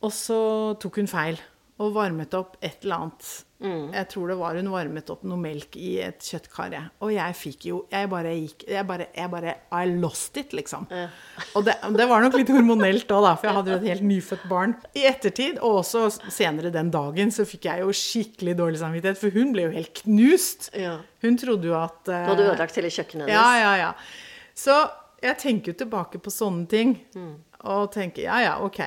Og 0.00 0.14
så 0.14 0.40
tok 0.80 1.02
hun 1.02 1.10
feil 1.10 1.36
og 1.78 1.92
varmet 1.98 2.34
opp 2.40 2.56
et 2.64 2.80
eller 2.86 3.04
annet. 3.04 3.28
Jeg 3.58 4.06
tror 4.12 4.30
det 4.30 4.36
var 4.38 4.54
hun 4.54 4.68
varmet 4.70 5.08
opp 5.10 5.24
noe 5.26 5.40
melk 5.40 5.74
i 5.82 5.96
et 6.06 6.22
kjøttkar. 6.22 6.76
Og 7.02 7.10
jeg 7.10 7.34
fikk 7.34 7.64
jo 7.66 7.80
Jeg 7.90 8.06
bare 8.10 8.30
gikk 8.36 8.62
Jeg 8.70 8.86
bare, 8.86 9.08
jeg 9.16 9.32
bare 9.32 9.54
I 9.74 9.96
lost 9.98 10.38
it, 10.38 10.54
liksom. 10.54 10.86
Og 11.58 11.66
det, 11.66 11.74
det 11.98 12.06
var 12.06 12.22
nok 12.22 12.36
litt 12.38 12.52
hormonelt 12.54 13.10
òg, 13.10 13.24
da, 13.26 13.32
for 13.34 13.50
jeg 13.50 13.56
hadde 13.56 13.72
jo 13.72 13.80
et 13.80 13.88
helt 13.90 14.06
nyfødt 14.12 14.46
barn. 14.50 14.76
I 14.94 15.08
ettertid, 15.10 15.58
og 15.58 15.80
også 15.80 16.04
senere 16.30 16.70
den 16.74 16.92
dagen, 16.94 17.34
så 17.34 17.46
fikk 17.48 17.66
jeg 17.66 17.82
jo 17.82 17.90
skikkelig 18.04 18.54
dårlig 18.62 18.82
samvittighet, 18.84 19.18
for 19.18 19.34
hun 19.34 19.50
ble 19.56 19.66
jo 19.66 19.74
helt 19.74 20.04
knust. 20.04 20.70
Ja. 20.78 20.94
Hun 21.26 21.38
trodde 21.40 21.70
jo 21.70 21.74
at 21.80 21.98
Du 22.06 22.14
eh, 22.14 22.30
hadde 22.30 22.46
ødelagt 22.46 22.78
hele 22.78 22.94
kjøkkenet 22.94 23.26
hennes. 23.26 23.34
ja, 23.34 23.50
ja, 23.58 23.74
ja. 23.88 23.92
Så 24.58 24.78
jeg 25.22 25.38
tenker 25.42 25.74
jo 25.74 25.82
tilbake 25.82 26.22
på 26.22 26.30
sånne 26.30 26.66
ting, 26.70 26.94
og 27.66 27.90
tenker 27.94 28.28
ja, 28.28 28.38
ja, 28.44 28.56
ok. 28.62 28.82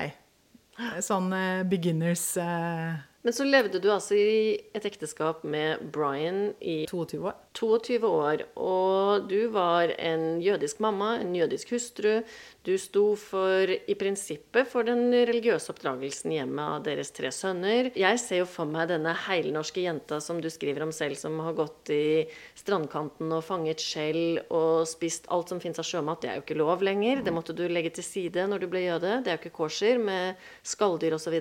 Sånn 1.04 1.28
uh, 1.36 1.62
beginners 1.68 2.24
eh, 2.40 2.96
Men 3.22 3.34
så 3.36 3.44
levde 3.46 3.78
du 3.78 3.86
altså 3.94 4.16
i 4.18 4.56
et 4.74 4.86
ekteskap 4.88 5.44
med 5.46 5.84
Brian 5.94 6.56
i 6.58 6.80
22 6.90 7.20
år. 7.30 7.36
22 7.54 8.08
år, 8.08 8.42
og 8.58 9.28
du 9.30 9.46
var 9.54 9.92
en 9.94 10.40
jødisk 10.42 10.80
mamma, 10.82 11.12
en 11.20 11.30
jødisk 11.36 11.70
hustru. 11.76 12.24
Du 12.66 12.72
sto 12.82 13.04
for, 13.20 13.70
i 13.70 13.94
prinsippet, 13.98 14.66
for 14.72 14.88
den 14.88 15.14
religiøse 15.14 15.70
oppdragelsen 15.70 16.34
hjemme 16.34 16.66
av 16.74 16.82
deres 16.88 17.14
tre 17.14 17.30
sønner. 17.30 17.92
Jeg 17.94 18.18
ser 18.18 18.42
jo 18.42 18.48
for 18.50 18.66
meg 18.66 18.90
denne 18.90 19.14
heilnorske 19.28 19.86
jenta 19.86 20.18
som 20.24 20.42
du 20.42 20.50
skriver 20.50 20.82
om 20.82 20.90
selv, 20.96 21.14
som 21.20 21.38
har 21.46 21.54
gått 21.62 21.94
i 21.94 22.26
strandkanten 22.58 23.30
og 23.30 23.46
fanget 23.46 23.84
skjell 23.84 24.40
og 24.48 24.82
spist 24.90 25.30
alt 25.30 25.54
som 25.54 25.62
fins 25.62 25.78
av 25.78 25.86
sjømat. 25.86 26.24
Det 26.24 26.32
er 26.32 26.40
jo 26.40 26.46
ikke 26.48 26.58
lov 26.58 26.82
lenger. 26.82 27.22
Det 27.22 27.38
måtte 27.38 27.54
du 27.54 27.68
legge 27.70 27.94
til 27.94 28.08
side 28.08 28.50
når 28.50 28.64
du 28.64 28.70
ble 28.72 28.88
jøde. 28.88 29.20
Det 29.22 29.30
er 29.30 29.38
jo 29.38 29.44
ikke 29.44 29.58
kosher 29.62 30.02
med 30.02 30.40
skalldyr 30.66 31.20
osv. 31.20 31.38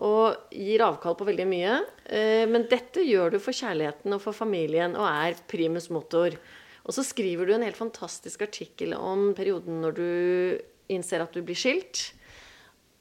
Og 0.00 0.52
gir 0.54 0.80
avkall 0.84 1.16
på 1.18 1.26
veldig 1.28 1.46
mye. 1.48 1.76
Eh, 2.06 2.46
Men 2.48 2.64
dette 2.70 3.04
gjør 3.04 3.34
du 3.34 3.38
for 3.38 3.52
kjærligheten 3.52 4.16
og 4.16 4.22
for 4.24 4.32
familien, 4.32 4.96
og 4.96 5.06
er 5.06 5.36
primus 5.46 5.90
motor. 5.92 6.36
Og 6.86 6.96
så 6.96 7.04
skriver 7.04 7.46
du 7.46 7.54
en 7.54 7.66
helt 7.66 7.76
fantastisk 7.76 8.42
artikkel 8.42 8.94
om 8.96 9.34
perioden 9.36 9.82
når 9.82 9.92
du 9.94 10.08
innser 10.90 11.20
at 11.22 11.32
du 11.36 11.42
blir 11.44 11.58
skilt, 11.58 12.12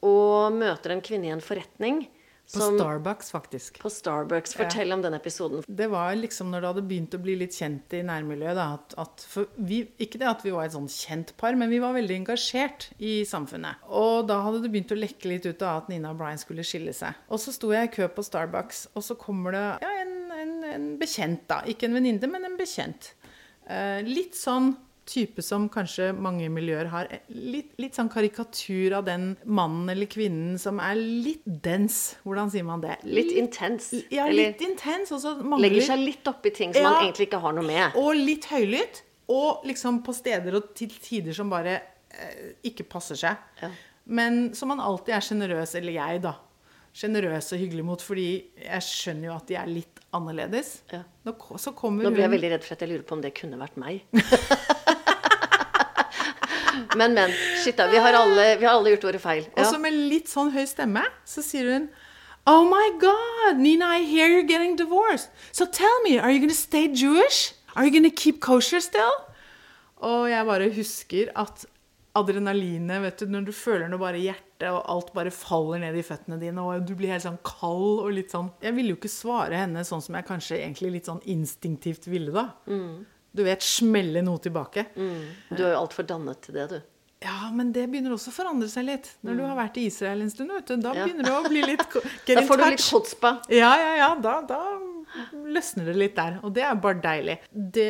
og 0.05 0.53
møter 0.53 0.93
en 0.93 1.01
kvinne 1.03 1.27
i 1.29 1.33
en 1.33 1.43
forretning. 1.43 2.03
På 2.49 2.59
Som, 2.63 2.77
Starbucks, 2.79 3.31
faktisk. 3.31 3.77
på 3.81 3.89
Starbucks. 3.93 4.55
Fortell 4.57 4.91
om 4.95 5.03
den 5.03 5.13
episoden. 5.13 5.62
Det 5.67 5.85
var 5.91 6.15
liksom 6.17 6.49
når 6.49 6.63
det 6.63 6.69
hadde 6.71 6.83
begynt 6.89 7.13
å 7.13 7.19
bli 7.21 7.35
litt 7.38 7.53
kjent 7.53 7.93
i 7.93 7.99
nærmiljøet. 8.07 8.57
Da, 8.57 8.65
at, 8.79 8.95
at 9.03 9.25
for 9.29 9.51
vi, 9.62 9.83
ikke 10.01 10.17
det 10.17 10.29
at 10.31 10.41
vi 10.45 10.53
var 10.55 10.65
et 10.65 10.73
sånn 10.73 10.89
kjent 10.89 11.35
par, 11.38 11.53
men 11.59 11.69
vi 11.69 11.77
var 11.83 11.93
veldig 11.93 12.17
engasjert 12.23 12.88
i 12.97 13.19
samfunnet. 13.29 13.85
Og 13.93 14.25
da 14.31 14.39
hadde 14.47 14.63
det 14.63 14.73
begynt 14.73 14.95
å 14.95 14.97
lekke 14.97 15.29
litt 15.29 15.45
ut 15.45 15.62
av 15.62 15.83
at 15.83 15.93
Nina 15.93 16.15
og 16.15 16.23
Brian 16.23 16.41
skulle 16.41 16.65
skille 16.65 16.95
seg. 16.97 17.21
Og 17.29 17.38
så 17.43 17.53
sto 17.53 17.69
jeg 17.75 17.91
i 17.91 17.93
kø 17.99 18.09
på 18.17 18.25
Starbucks, 18.25 18.88
og 18.97 19.05
så 19.05 19.19
kommer 19.21 19.53
det 19.53 19.65
ja, 19.85 19.93
en, 20.01 20.15
en, 20.33 20.53
en 20.73 20.91
bekjent, 20.97 21.45
da. 21.51 21.62
Ikke 21.69 21.85
en 21.85 21.99
venninne, 21.99 22.33
men 22.33 22.49
en 22.49 22.57
bekjent. 22.57 23.13
Eh, 23.69 24.01
litt 24.09 24.33
sånn 24.33 24.73
type 25.09 25.41
som 25.45 25.65
kanskje 25.73 26.11
mange 26.13 26.47
miljøer 26.53 26.89
har. 26.93 27.09
Litt, 27.33 27.71
litt 27.81 27.97
sånn 27.97 28.11
karikatur 28.13 28.95
av 28.99 29.07
den 29.09 29.31
mannen 29.49 29.89
eller 29.91 30.09
kvinnen 30.11 30.57
som 30.61 30.79
er 30.83 30.95
litt 30.99 31.43
dens. 31.65 31.99
Hvordan 32.23 32.51
sier 32.53 32.67
man 32.67 32.83
det? 32.85 32.99
Litt 33.09 33.33
intens. 33.41 33.91
Ja, 34.13 34.27
eller 34.29 34.51
litt 34.53 34.61
intens. 34.65 35.11
Mangler 35.41 35.65
legger 35.65 35.87
seg 35.91 36.03
litt 36.05 36.29
opp 36.31 36.45
i 36.45 36.53
ting 36.55 36.73
som 36.73 36.83
Ja. 36.83 36.89
man 36.93 37.03
egentlig 37.07 37.27
ikke 37.31 37.41
har 37.41 37.53
noe 37.57 37.65
med. 37.67 37.97
Og 37.99 38.13
litt 38.15 38.45
høylytt. 38.53 39.03
Og 39.29 39.65
liksom 39.69 40.01
på 40.05 40.13
steder 40.17 40.55
og 40.57 40.71
til 40.77 40.89
tider 40.89 41.33
som 41.37 41.49
bare 41.51 41.75
eh, 42.09 42.53
ikke 42.65 42.87
passer 42.89 43.17
seg. 43.19 43.37
Ja. 43.61 43.69
Men 44.09 44.53
som 44.57 44.71
man 44.71 44.79
alltid 44.81 45.13
er 45.13 45.21
sjenerøs, 45.21 45.75
eller 45.77 45.93
jeg, 45.93 46.21
da. 46.23 46.31
Sjenerøs 46.97 47.51
og 47.53 47.59
hyggelig 47.61 47.83
mot, 47.85 48.01
fordi 48.01 48.23
jeg 48.57 48.81
skjønner 48.81 49.29
jo 49.29 49.35
at 49.35 49.45
de 49.51 49.57
er 49.61 49.69
litt 49.69 49.99
annerledes. 50.17 50.79
Ja. 50.89 51.03
Nå, 51.27 51.35
Nå 51.37 52.09
ble 52.09 52.23
jeg 52.25 52.33
veldig 52.33 52.49
redd 52.55 52.65
for 52.65 52.73
at 52.73 52.81
jeg 52.81 52.89
lurer 52.89 53.05
på 53.05 53.13
om 53.19 53.21
det 53.21 53.35
kunne 53.37 53.59
vært 53.61 53.77
meg. 53.77 54.01
men, 56.97 57.15
men. 57.17 57.33
Shit 57.63 57.79
da, 57.79 57.87
vi 57.91 58.01
har 58.01 58.15
alle, 58.17 58.57
vi 58.59 58.67
har 58.67 58.75
alle 58.75 58.93
gjort 58.95 59.07
våre 59.09 59.21
feil. 59.23 59.47
Og 59.55 59.65
så 59.67 59.79
med 59.81 59.93
litt 59.93 60.29
sånn 60.31 60.51
høy 60.55 60.65
stemme 60.69 61.05
så 61.27 61.43
sier 61.45 61.71
hun 61.73 61.89
Oh 62.49 62.63
my 62.65 62.85
God, 63.01 63.59
Nina, 63.59 63.91
I 63.99 64.05
hear 64.07 64.29
you're 64.29 64.47
getting 64.47 64.75
divorced. 64.75 65.29
So 65.51 65.65
tell 65.65 66.01
me, 66.03 66.17
are 66.17 66.31
you 66.31 66.39
gonna 66.39 66.57
stay 66.57 66.87
Jewish? 66.87 67.53
Are 67.75 67.85
you 67.85 67.91
gonna 67.91 68.09
keep 68.09 68.39
kosher 68.41 68.79
still? 68.81 69.13
Og 70.01 70.29
jeg 70.31 70.47
bare 70.47 70.69
husker 70.73 71.29
at 71.37 71.65
adrenalinet, 72.17 73.03
vet 73.03 73.21
du, 73.21 73.27
når 73.29 73.45
du 73.49 73.51
føler 73.53 73.89
noe 73.91 74.01
bare 74.01 74.17
i 74.17 74.23
hjertet, 74.25 74.65
og 74.71 74.81
alt 74.91 75.11
bare 75.15 75.31
faller 75.31 75.83
ned 75.83 75.95
i 75.99 76.03
føttene 76.03 76.39
dine, 76.41 76.63
og 76.63 76.87
du 76.87 76.95
blir 76.97 77.13
helt 77.13 77.23
sånn 77.23 77.37
kald 77.47 78.01
og 78.01 78.09
litt 78.15 78.33
sånn 78.33 78.49
Jeg 78.63 78.75
ville 78.75 78.95
jo 78.95 78.97
ikke 78.97 79.11
svare 79.13 79.55
henne 79.61 79.85
sånn 79.87 80.01
som 80.03 80.17
jeg 80.17 80.27
kanskje 80.27 80.57
egentlig 80.63 80.91
litt 80.97 81.07
sånn 81.11 81.21
instinktivt 81.29 82.09
ville 82.11 82.33
da. 82.35 82.47
Du 83.35 83.43
vet, 83.45 83.61
smelle 83.65 84.23
noe 84.25 84.41
tilbake. 84.41 84.87
Du 84.95 85.61
er 85.63 85.73
jo 85.75 85.81
altfor 85.83 86.07
dannet 86.09 86.41
til 86.45 86.57
det, 86.57 86.69
du. 86.71 86.79
Ja, 87.19 87.49
men 87.51 87.73
det 87.75 87.83
begynner 87.91 88.13
også 88.15 88.31
å 88.31 88.35
forandre 88.37 88.69
seg 88.71 88.85
litt. 88.87 89.09
Når 89.27 89.35
du 89.35 89.41
har 89.43 89.57
vært 89.57 89.77
i 89.81 89.89
Israel 89.89 90.21
en 90.23 90.29
stund, 90.31 90.53
vet 90.55 90.69
du, 90.71 90.77
da 90.79 90.93
Ja. 90.95 91.03
begynner 91.05 91.27
det 91.27 91.33
å 91.35 91.49
bli 91.49 91.63
litt 91.67 91.83
Da 92.29 92.43
får 92.47 92.61
du 92.61 92.63
litt 92.69 92.85
touch. 92.85 93.11
Ja, 93.51 93.73
ja, 93.75 93.89
ja. 93.99 94.07
Da, 94.23 94.37
da 94.47 94.59
løsner 95.33 95.89
det 95.89 95.95
litt 95.97 96.15
der. 96.15 96.37
Og 96.47 96.53
det 96.55 96.63
er 96.63 96.79
bare 96.79 97.01
deilig. 97.03 97.35
Det 97.51 97.87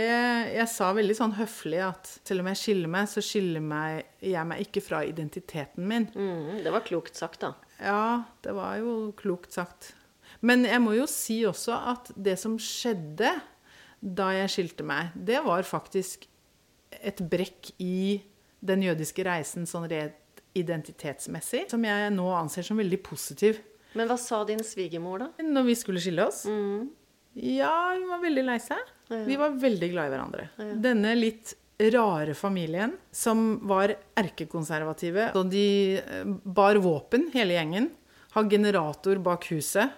Jeg 0.55 0.65
sa 0.71 0.89
veldig 0.97 1.17
sånn 1.19 1.35
høflig 1.37 1.81
at 1.85 2.09
selv 2.25 2.41
om 2.43 2.49
jeg 2.51 2.61
skiller 2.63 2.91
meg, 2.95 3.11
så 3.11 3.21
skiller 3.21 3.61
meg, 3.61 4.09
jeg 4.23 4.49
meg 4.49 4.65
ikke 4.65 4.83
fra 4.85 5.03
identiteten 5.05 5.85
min. 5.87 6.09
Mm, 6.15 6.63
det 6.65 6.73
var 6.73 6.85
klokt 6.87 7.19
sagt, 7.19 7.43
da. 7.45 7.53
Ja, 7.79 8.23
det 8.41 8.55
var 8.57 8.79
jo 8.81 9.11
klokt 9.19 9.53
sagt. 9.55 9.93
Men 10.41 10.63
jeg 10.65 10.81
må 10.81 10.95
jo 10.97 11.05
si 11.09 11.41
også 11.45 11.77
at 11.93 12.09
det 12.15 12.37
som 12.39 12.57
skjedde 12.57 13.29
da 13.99 14.29
jeg 14.35 14.51
skilte 14.53 14.85
meg, 14.87 15.13
det 15.15 15.41
var 15.45 15.65
faktisk 15.67 16.25
et 16.99 17.19
brekk 17.29 17.73
i 17.83 18.19
den 18.59 18.83
jødiske 18.83 19.23
reisen 19.27 19.67
sånn 19.69 19.87
rent 19.91 20.15
identitetsmessig, 20.57 21.67
som 21.71 21.83
jeg 21.85 22.11
nå 22.15 22.25
anser 22.33 22.65
som 22.65 22.79
veldig 22.79 22.99
positiv. 23.05 23.59
Men 23.97 24.09
hva 24.09 24.17
sa 24.21 24.41
din 24.47 24.61
svigermor, 24.65 25.21
da? 25.21 25.45
Når 25.45 25.67
vi 25.69 25.75
skulle 25.77 26.01
skille 26.03 26.25
oss 26.29 26.43
Ja, 27.39 27.71
hun 27.93 28.07
var 28.09 28.21
veldig 28.23 28.43
lei 28.45 28.57
seg. 28.61 28.81
Vi 29.09 29.37
var 29.39 29.55
veldig 29.57 29.89
glad 29.93 30.09
i 30.09 30.13
hverandre. 30.13 30.47
Denne 30.81 31.13
litt 31.17 31.53
rare 31.79 32.33
familien 32.35 32.97
som 33.15 33.59
var 33.69 33.93
erkekonservative. 34.19 35.29
Så 35.33 35.45
de 35.47 35.65
eh, 36.01 36.33
bar 36.43 36.79
våpen, 36.83 37.29
hele 37.33 37.55
gjengen. 37.55 37.89
Har 38.35 38.49
generator 38.51 39.21
bak 39.23 39.47
huset 39.53 39.95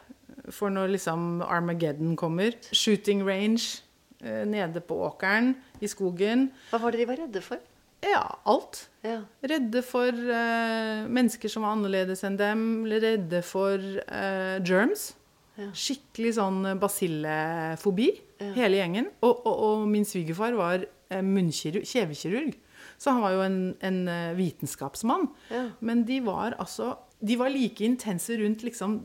for 0.54 0.72
når 0.74 0.94
liksom 0.96 1.42
Armageddon 1.48 2.16
kommer. 2.20 2.54
Shooting 2.72 3.26
range 3.28 3.82
nede 4.22 4.84
på 4.86 5.00
åkeren 5.08 5.56
i 5.82 5.90
skogen. 5.90 6.50
Hva 6.70 6.82
var 6.84 6.94
det 6.94 7.02
de 7.02 7.08
var 7.10 7.22
redde 7.24 7.42
for? 7.46 7.62
Ja, 8.02 8.24
alt. 8.50 8.84
Ja. 9.06 9.20
Redde 9.46 9.82
for 9.86 10.10
uh, 10.10 11.08
mennesker 11.10 11.52
som 11.54 11.66
var 11.66 11.76
annerledes 11.76 12.24
enn 12.26 12.38
dem. 12.40 12.64
Redde 12.90 13.42
for 13.46 13.78
uh, 13.78 14.58
germs. 14.66 15.12
Ja. 15.60 15.68
Skikkelig 15.76 16.36
sånn 16.38 16.64
basillefobi, 16.82 18.08
hele 18.56 18.80
gjengen. 18.80 19.12
Og, 19.22 19.44
og, 19.46 19.54
og 19.68 19.88
min 19.92 20.08
svigerfar 20.08 20.56
var 20.58 20.86
eh, 21.12 21.22
kjevekirurg. 21.22 22.56
Så 23.02 23.14
han 23.14 23.22
var 23.24 23.36
jo 23.36 23.44
en, 23.46 23.60
en 23.84 24.00
eh, 24.10 24.34
vitenskapsmann. 24.38 25.28
Ja. 25.52 25.68
Men 25.80 26.06
de 26.08 26.22
var 26.26 26.58
altså 26.62 26.96
De 27.22 27.36
var 27.38 27.52
like 27.54 27.84
intense 27.86 28.34
rundt 28.34 28.64
liksom 28.66 28.96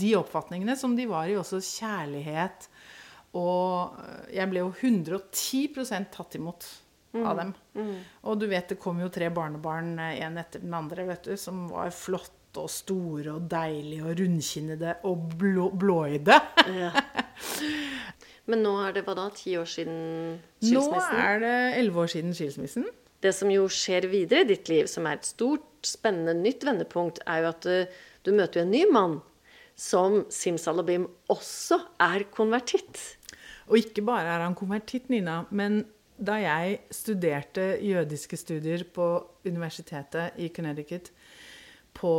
de 0.00 0.14
oppfatningene 0.16 0.72
som 0.76 0.94
de 0.96 1.04
var 1.10 1.28
i 1.28 1.34
også 1.36 1.58
kjærlighet. 1.60 2.70
Og 3.36 4.00
eh, 4.02 4.34
jeg 4.38 4.50
ble 4.52 4.64
jo 4.64 4.72
110% 4.72 6.12
tatt 6.14 6.38
imot 6.38 6.68
av 7.16 7.38
dem. 7.40 7.52
Og 8.28 8.40
du 8.40 8.44
vet, 8.50 8.68
det 8.68 8.80
kom 8.80 8.98
jo 9.00 9.08
tre 9.12 9.30
barnebarn, 9.32 9.94
én 9.96 10.36
etter 10.40 10.60
den 10.64 10.74
andre, 10.76 11.06
vet 11.08 11.30
du, 11.30 11.36
som 11.40 11.64
var 11.70 11.88
flotte 11.94 12.60
og 12.60 12.68
store 12.72 13.36
og 13.36 13.46
deilige 13.52 14.04
og 14.04 14.18
rundkinnede 14.20 14.98
og 15.08 15.30
blå, 15.40 15.70
blåøyde. 15.76 16.36
Ja. 16.76 16.92
Men 18.50 18.62
nå 18.62 18.76
er 18.84 18.94
det 18.94 19.02
hva 19.06 19.16
da? 19.18 19.26
Ti 19.34 19.56
år 19.58 19.68
siden 19.68 19.96
skilsmissen? 20.62 21.16
Nå 21.18 21.24
er 21.24 21.40
det 21.42 21.54
elleve 21.80 22.04
år 22.04 22.12
siden 22.12 22.36
skilsmissen. 22.36 22.86
Det 23.24 23.32
som 23.34 23.50
jo 23.50 23.64
skjer 23.72 24.06
videre 24.12 24.44
i 24.44 24.50
ditt 24.52 24.68
liv, 24.70 24.86
som 24.90 25.08
er 25.08 25.18
et 25.18 25.26
stort, 25.26 25.66
spennende 25.86 26.36
nytt 26.38 26.62
vendepunkt, 26.66 27.18
er 27.26 27.42
jo 27.42 27.50
at 27.50 27.66
du, 27.66 27.96
du 28.28 28.30
møter 28.36 28.62
en 28.62 28.70
ny 28.70 28.84
mann 28.92 29.18
som 29.76 30.22
simsalabim 30.32 31.08
også 31.32 31.80
er 32.00 32.24
konvertitt. 32.32 33.15
Og 33.66 33.78
ikke 33.80 34.04
bare 34.06 34.36
er 34.36 34.44
han 34.44 34.56
konvertitt, 34.58 35.08
Nina, 35.10 35.42
men 35.50 35.84
da 36.16 36.38
jeg 36.40 36.78
studerte 36.94 37.76
jødiske 37.84 38.38
studier 38.40 38.84
på 38.94 39.08
universitetet 39.44 40.38
i 40.40 40.48
Connecticut 40.54 41.10
på 41.96 42.12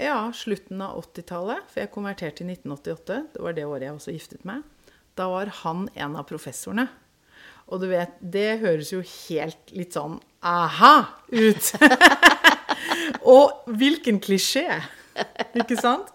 ja, 0.00 0.32
slutten 0.34 0.82
av 0.84 0.98
80-tallet, 1.00 1.68
for 1.70 1.82
jeg 1.84 1.92
konverterte 1.92 2.44
i 2.44 2.50
1988, 2.50 3.20
det 3.34 3.44
var 3.44 3.56
det 3.56 3.68
året 3.68 3.86
jeg 3.86 3.96
også 3.96 4.16
giftet 4.16 4.48
meg, 4.48 4.66
da 5.18 5.28
var 5.30 5.52
han 5.62 5.86
en 5.94 6.18
av 6.18 6.26
professorene. 6.28 6.88
Og 7.72 7.80
du 7.80 7.88
vet, 7.92 8.16
det 8.20 8.60
høres 8.60 8.90
jo 8.92 9.00
helt 9.04 9.72
litt 9.72 9.94
sånn 9.96 10.18
aha 10.44 10.96
ut. 11.30 11.70
Og 13.34 13.70
hvilken 13.78 14.18
klisjé! 14.20 14.66
Ikke 15.60 15.76
sant? 15.76 16.08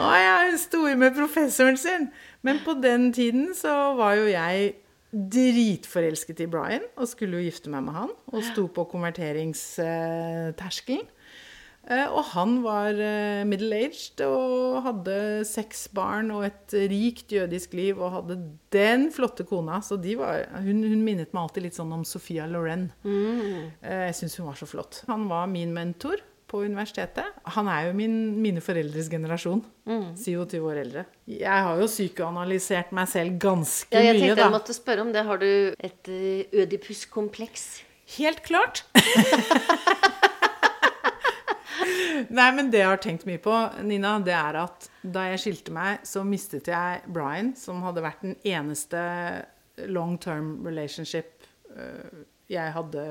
Å 0.00 0.08
ja, 0.20 0.34
hun 0.44 0.88
i 0.88 0.94
med 1.00 1.16
professoren 1.16 1.78
sin. 1.80 2.10
Men 2.42 2.58
på 2.64 2.74
den 2.82 3.12
tiden 3.14 3.52
så 3.54 3.94
var 3.98 4.14
jo 4.18 4.26
jeg 4.30 4.74
dritforelsket 5.12 6.40
i 6.40 6.46
Brian 6.48 6.84
og 6.96 7.04
skulle 7.10 7.36
jo 7.38 7.44
gifte 7.50 7.70
meg 7.72 7.82
med 7.86 7.94
han. 7.98 8.10
Og 8.32 8.42
sto 8.46 8.62
på 8.72 8.86
konverteringsterskelen. 8.92 11.06
Eh, 11.90 12.06
Og 12.14 12.24
han 12.32 12.62
var 12.62 12.94
eh, 12.94 13.42
middle-aged 13.48 14.20
og 14.24 14.82
hadde 14.86 15.16
seks 15.48 15.88
barn 15.94 16.30
og 16.30 16.44
et 16.46 16.72
rikt 16.92 17.32
jødisk 17.34 17.72
liv 17.74 17.98
og 17.98 18.12
hadde 18.16 18.36
den 18.72 19.08
flotte 19.12 19.44
kona. 19.44 19.80
Så 19.82 19.96
de 20.00 20.14
var, 20.20 20.44
hun, 20.62 20.82
hun 20.86 21.02
minnet 21.04 21.32
meg 21.34 21.42
alltid 21.42 21.62
litt 21.66 21.74
sånn 21.78 21.92
om 21.92 22.04
Sophia 22.06 22.46
Loren. 22.46 22.92
Mm. 23.02 23.70
Jeg 23.82 24.14
syns 24.14 24.36
hun 24.38 24.46
var 24.48 24.54
så 24.62 24.66
flott. 24.70 25.02
Han 25.10 25.26
var 25.30 25.46
min 25.50 25.74
mentor 25.74 26.16
på 26.52 26.60
universitetet. 26.66 27.24
Han 27.56 27.68
er 27.72 27.88
jo 27.88 27.94
min, 27.96 28.16
mine 28.44 28.60
foreldres 28.64 29.08
generasjon. 29.12 29.62
27 29.88 30.58
år 30.60 30.82
eldre. 30.84 31.04
Jeg 31.26 31.64
har 31.66 31.80
jo 31.80 31.88
psykoanalysert 31.88 32.92
meg 32.94 33.08
selv 33.10 33.38
ganske 33.42 33.96
Ja, 33.96 34.04
jeg 34.10 34.20
tenkte 34.20 34.44
jeg 34.44 34.54
måtte 34.54 34.76
spørre 34.76 35.06
om 35.06 35.12
det. 35.14 35.24
Har 35.26 35.40
du 35.40 35.48
et 35.72 36.12
eh, 36.12 36.44
ødipuskompleks? 36.62 37.64
Helt 38.18 38.42
klart. 38.44 38.84
Nei, 42.32 42.48
men 42.54 42.70
det 42.72 42.82
jeg 42.82 42.90
har 42.90 43.00
tenkt 43.02 43.24
mye 43.28 43.40
på, 43.42 43.54
Nina, 43.86 44.14
det 44.22 44.34
er 44.36 44.60
at 44.62 44.86
da 45.02 45.24
jeg 45.32 45.40
skilte 45.42 45.72
meg, 45.74 46.04
så 46.06 46.22
mistet 46.26 46.68
jeg 46.70 47.02
Brian, 47.10 47.52
som 47.58 47.82
hadde 47.86 48.04
vært 48.04 48.22
den 48.24 48.36
eneste 48.46 49.00
long 49.88 50.18
term 50.20 50.60
relationship 50.66 51.42
øh, 51.74 52.22
jeg 52.52 52.72
hadde 52.74 53.02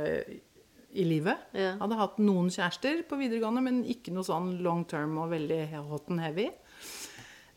i 0.94 1.04
livet. 1.08 1.38
Ja. 1.54 1.76
Hadde 1.80 1.98
hatt 2.00 2.18
noen 2.20 2.50
kjærester 2.54 3.04
på 3.10 3.18
videregående, 3.20 3.64
men 3.64 3.84
ikke 3.86 4.12
noe 4.16 4.24
sånn 4.28 4.58
long 4.64 4.84
term 4.86 5.18
og 5.22 5.30
veldig 5.32 5.62
hot 5.90 6.10
and 6.12 6.20
heavy. 6.24 6.50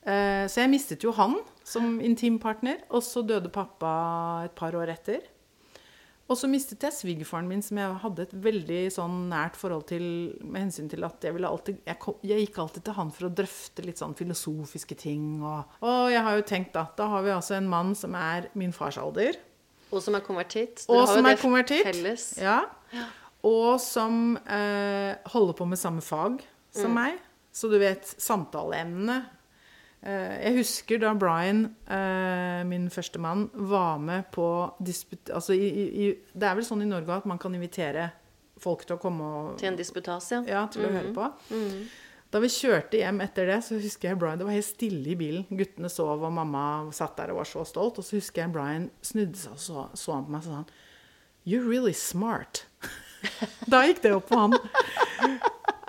Eh, 0.07 0.47
Så 0.49 0.61
jeg 0.65 0.71
mistet 0.73 1.03
jo 1.05 1.13
han 1.17 1.39
som 1.65 1.99
intimpartner, 2.05 2.83
og 2.91 3.03
så 3.03 3.23
døde 3.27 3.49
pappa 3.53 4.45
et 4.45 4.55
par 4.55 4.73
år 4.77 4.93
etter. 4.93 5.23
Og 6.25 6.39
så 6.41 6.49
mistet 6.49 6.81
jeg 6.81 6.93
svigerfaren 6.97 7.45
min, 7.49 7.61
som 7.61 7.77
jeg 7.77 7.97
hadde 8.01 8.23
et 8.25 8.31
veldig 8.33 8.83
sånn 8.95 9.17
nært 9.29 9.59
forhold 9.61 9.83
til 9.91 10.05
med 10.41 10.63
hensyn 10.63 10.87
til 10.89 11.05
at 11.05 11.21
jeg 11.21 11.35
ville 11.37 11.49
alltid 11.49 11.83
jeg, 11.85 11.99
kom, 12.01 12.15
jeg 12.25 12.47
gikk 12.47 12.61
alltid 12.63 12.85
til 12.87 12.95
han 12.97 13.11
for 13.13 13.27
å 13.29 13.35
drøfte 13.43 13.85
litt 13.85 14.01
sånn 14.01 14.15
filosofiske 14.17 14.97
ting. 14.97 15.43
Og, 15.45 15.75
og 15.85 16.07
jeg 16.15 16.23
har 16.25 16.39
jo 16.39 16.47
tenkt 16.49 16.79
at 16.81 16.95
da 16.97 17.11
har 17.13 17.27
vi 17.27 17.35
altså 17.35 17.59
en 17.59 17.69
mann 17.69 17.93
som 17.95 18.17
er 18.17 18.49
min 18.57 18.73
fars 18.73 18.97
alder, 18.97 19.37
Og 19.93 20.01
som 20.03 20.17
er 20.17 20.25
konvertitt? 20.25 20.87
og 20.89 20.97
Dere 20.97 21.05
jo 21.05 21.13
som 21.19 21.27
er 21.29 21.37
konvertitt. 21.45 21.85
Felles. 21.91 22.25
Ja. 22.41 22.57
Og 23.45 23.81
som 23.83 24.37
eh, 24.49 25.15
holder 25.35 25.57
på 25.59 25.67
med 25.69 25.79
samme 25.81 26.01
fag 26.05 26.41
som 26.75 26.91
Mm. 26.91 26.95
meg. 26.95 27.19
Så 27.55 27.69
du 27.71 27.77
vet, 27.79 28.03
samtaleemnene. 28.19 29.19
Eh, 30.03 30.33
jeg 30.43 30.57
husker 30.59 30.99
da 31.01 31.13
Brian, 31.15 31.67
eh, 31.87 32.65
min 32.67 32.89
første 32.91 33.21
mann, 33.21 33.47
var 33.55 33.99
med 33.99 34.27
på 34.33 34.49
disput... 34.83 35.31
Altså 35.31 35.55
i, 35.55 35.69
i, 35.69 36.09
det 36.35 36.49
er 36.49 36.57
vel 36.59 36.65
sånn 36.67 36.83
i 36.83 36.89
Norge 36.89 37.21
at 37.21 37.29
man 37.31 37.39
kan 37.39 37.55
invitere 37.55 38.11
folk 38.61 38.85
til 38.89 38.97
å 38.97 39.01
komme 39.01 39.25
og 39.25 39.55
Til 39.61 39.71
en 39.73 39.79
disputas, 39.79 40.31
ja. 40.33 40.43
ja, 40.49 40.65
til 40.73 40.87
å 40.89 40.93
høre 40.93 41.13
på. 41.15 41.29
Da 42.35 42.41
vi 42.43 42.49
kjørte 42.51 42.99
hjem 42.99 43.21
etter 43.23 43.47
det, 43.47 43.61
så 43.63 43.77
husker 43.79 44.11
jeg 44.11 44.19
Brian, 44.19 44.41
det 44.41 44.47
var 44.49 44.57
helt 44.57 44.67
stille 44.67 45.13
i 45.13 45.17
bilen. 45.21 45.45
Guttene 45.55 45.91
sov, 45.93 46.25
og 46.27 46.33
mamma 46.35 46.65
satt 46.97 47.17
der 47.21 47.31
og 47.31 47.39
var 47.45 47.49
så 47.49 47.63
stolt. 47.69 48.01
Og 48.01 48.05
så 48.07 48.19
husker 48.19 48.43
jeg 48.43 48.53
Brian 48.57 48.89
snudde 49.07 49.39
seg 49.39 49.53
og 49.55 49.63
så, 49.63 49.87
så 49.95 50.17
han 50.17 50.27
på 50.27 50.35
meg 50.35 50.43
og 50.43 50.49
sa 50.49 50.59
sånn 50.59 50.71
You're 51.47 51.63
really 51.69 51.93
smart. 51.93 52.65
da 53.73 53.83
gikk 53.89 54.03
det 54.05 54.13
opp 54.17 54.29
for 54.29 54.45
han. 54.45 54.55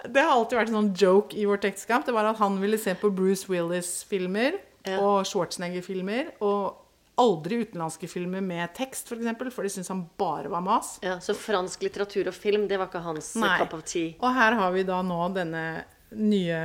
Det 0.06 0.22
har 0.22 0.32
alltid 0.36 0.58
vært 0.60 0.70
en 0.72 0.78
sånn 0.80 0.92
joke 0.96 1.36
i 1.36 1.46
vårt 1.50 1.66
ekteskap. 1.68 2.06
Det 2.08 2.14
var 2.16 2.28
at 2.30 2.38
han 2.40 2.60
ville 2.62 2.78
se 2.82 2.94
på 3.00 3.10
Bruce 3.16 3.50
Willis-filmer 3.52 4.60
Ja. 4.86 5.00
og 5.02 5.24
Schwarzenegger-filmer. 5.26 6.34
Og 6.46 6.82
aldri 7.18 7.62
utenlandske 7.64 8.10
filmer 8.12 8.44
med 8.44 8.74
tekst, 8.76 9.08
f.eks., 9.08 9.10
for, 9.10 9.22
eksempel, 9.24 9.50
for 9.56 9.64
det 9.66 9.72
syntes 9.72 9.90
han 9.94 10.04
bare 10.20 10.50
var 10.52 10.62
mas. 10.62 10.98
ja. 11.02 11.16
Så 11.24 11.34
fransk 11.34 11.82
litteratur 11.88 12.28
og 12.28 12.36
film, 12.36 12.68
det 12.68 12.78
var 12.78 12.90
ikke 12.92 13.02
hans 13.06 13.34
Nei. 13.40 13.58
cup 13.62 13.74
of 13.78 13.84
tea? 13.88 14.14
Og 14.20 14.34
her 14.36 14.58
har 14.60 14.72
vi 14.76 14.84
da 14.84 15.02
nå 15.02 15.22
denne 15.34 15.62
nye 16.10 16.58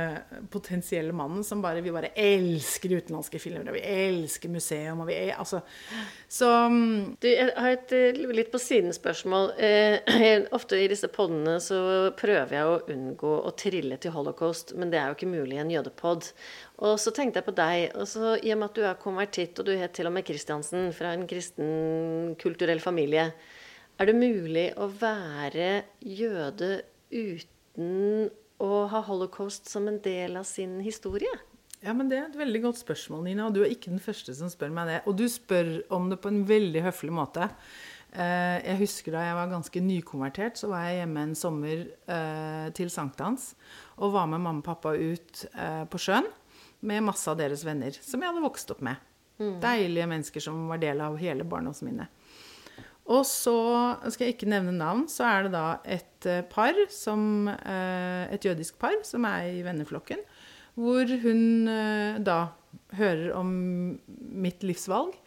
potensielle 0.49 1.13
mannen 1.13 1.43
som 1.43 1.61
bare 1.61 1.81
Vi 1.81 1.91
bare 1.91 2.11
elsker 2.15 2.93
utenlandske 2.93 3.39
filmer, 3.41 3.71
og 3.71 3.77
vi 3.77 3.81
elsker 3.81 4.51
museum, 4.53 5.01
og 5.01 5.09
vi 5.09 5.17
er 5.17 5.39
Altså 5.41 5.61
Så 6.29 6.49
mm, 6.69 7.17
Du, 7.21 7.27
jeg 7.27 7.49
har 7.55 7.73
et 7.73 7.93
eh, 7.97 8.21
litt 8.31 8.51
på 8.51 8.61
siden 8.61 8.93
spørsmål. 8.95 9.53
Eh, 9.57 10.45
ofte 10.57 10.79
i 10.79 10.89
disse 10.91 11.09
podene 11.11 11.57
så 11.63 12.11
prøver 12.17 12.55
jeg 12.55 12.69
å 12.69 12.81
unngå 12.93 13.33
å 13.47 13.53
trille 13.57 13.97
til 14.01 14.15
holocaust, 14.15 14.75
men 14.77 14.91
det 14.93 14.99
er 15.01 15.09
jo 15.09 15.17
ikke 15.17 15.31
mulig 15.31 15.57
i 15.57 15.63
en 15.63 15.73
jødepod. 15.73 16.31
Og 16.85 16.97
så 17.01 17.13
tenkte 17.15 17.41
jeg 17.41 17.47
på 17.49 17.55
deg. 17.57 17.95
og 17.95 18.07
så 18.09 18.35
I 18.37 18.53
og 18.53 18.61
med 18.61 18.69
at 18.69 18.77
du 18.77 18.85
er 18.87 19.01
konvertitt, 19.01 19.59
og 19.59 19.67
du 19.67 19.73
het 19.77 19.95
til 19.97 20.09
og 20.09 20.15
med 20.15 20.25
Kristiansen, 20.27 20.91
fra 20.95 21.13
en 21.15 21.27
kristen 21.29 22.35
kulturell 22.41 22.81
familie, 22.83 23.31
er 23.99 24.09
det 24.09 24.17
mulig 24.17 24.69
å 24.81 24.87
være 24.89 25.83
jøde 26.01 26.81
uten 27.11 28.29
å 28.61 28.83
ha 28.91 29.01
holocaust 29.07 29.69
som 29.69 29.87
en 29.89 29.99
del 30.03 30.37
av 30.39 30.45
sin 30.47 30.79
historie? 30.85 31.31
Ja, 31.81 31.95
men 31.97 32.09
Det 32.09 32.19
er 32.19 32.27
et 32.27 32.37
veldig 32.37 32.61
godt 32.67 32.77
spørsmål, 32.77 33.23
Nina. 33.25 33.47
Og 33.47 33.55
du 33.55 33.63
er 33.63 33.73
ikke 33.73 33.89
den 33.89 34.03
første 34.03 34.35
som 34.37 34.51
spør 34.53 34.69
meg 34.73 34.87
det. 34.87 34.99
Og 35.09 35.17
du 35.17 35.25
spør 35.29 35.79
om 35.89 36.11
det 36.11 36.19
på 36.21 36.29
en 36.29 36.43
veldig 36.45 36.83
høflig 36.85 37.13
måte. 37.15 37.49
Eh, 38.11 38.57
jeg 38.67 38.81
husker 38.83 39.15
da 39.15 39.23
jeg 39.23 39.37
var 39.37 39.51
ganske 39.53 39.81
nykonvertert, 39.81 40.59
så 40.59 40.67
var 40.69 40.85
jeg 40.85 40.99
hjemme 40.99 41.23
en 41.25 41.37
sommer 41.37 41.85
eh, 41.87 42.67
til 42.75 42.91
sankthans 42.91 43.53
og 43.97 44.11
var 44.17 44.27
med 44.27 44.43
mamma 44.43 44.59
og 44.59 44.67
pappa 44.67 44.91
ut 44.99 45.45
eh, 45.55 45.85
på 45.87 46.01
sjøen 46.01 46.27
med 46.83 47.05
masse 47.07 47.29
av 47.31 47.39
deres 47.39 47.63
venner 47.63 47.95
som 47.95 48.19
jeg 48.19 48.27
hadde 48.27 48.43
vokst 48.43 48.73
opp 48.73 48.81
med. 48.83 48.99
Mm. 49.39 49.55
Deilige 49.63 50.09
mennesker 50.11 50.43
som 50.43 50.67
var 50.69 50.81
del 50.81 51.01
av 51.01 51.15
hele 51.21 51.47
barndomsminnet. 51.47 52.11
Og 53.09 53.23
så 53.25 53.57
skal 54.13 54.27
jeg 54.27 54.35
ikke 54.35 54.51
nevne 54.51 54.73
navn, 54.75 55.07
så 55.09 55.25
er 55.25 55.47
det 55.47 55.53
da 55.55 55.65
et 55.89 56.27
eh, 56.29 56.43
par 56.45 56.77
som 56.93 57.49
eh, 57.49 58.29
Et 58.31 58.45
jødisk 58.45 58.77
par 58.81 58.99
som 59.07 59.25
er 59.25 59.49
i 59.57 59.63
venneflokken, 59.65 60.21
hvor 60.77 61.09
hun 61.23 61.67
eh, 61.67 62.21
da 62.21 62.53
hører 62.95 63.33
om 63.35 63.51
mitt 64.31 64.63
livsvalg 64.63 65.17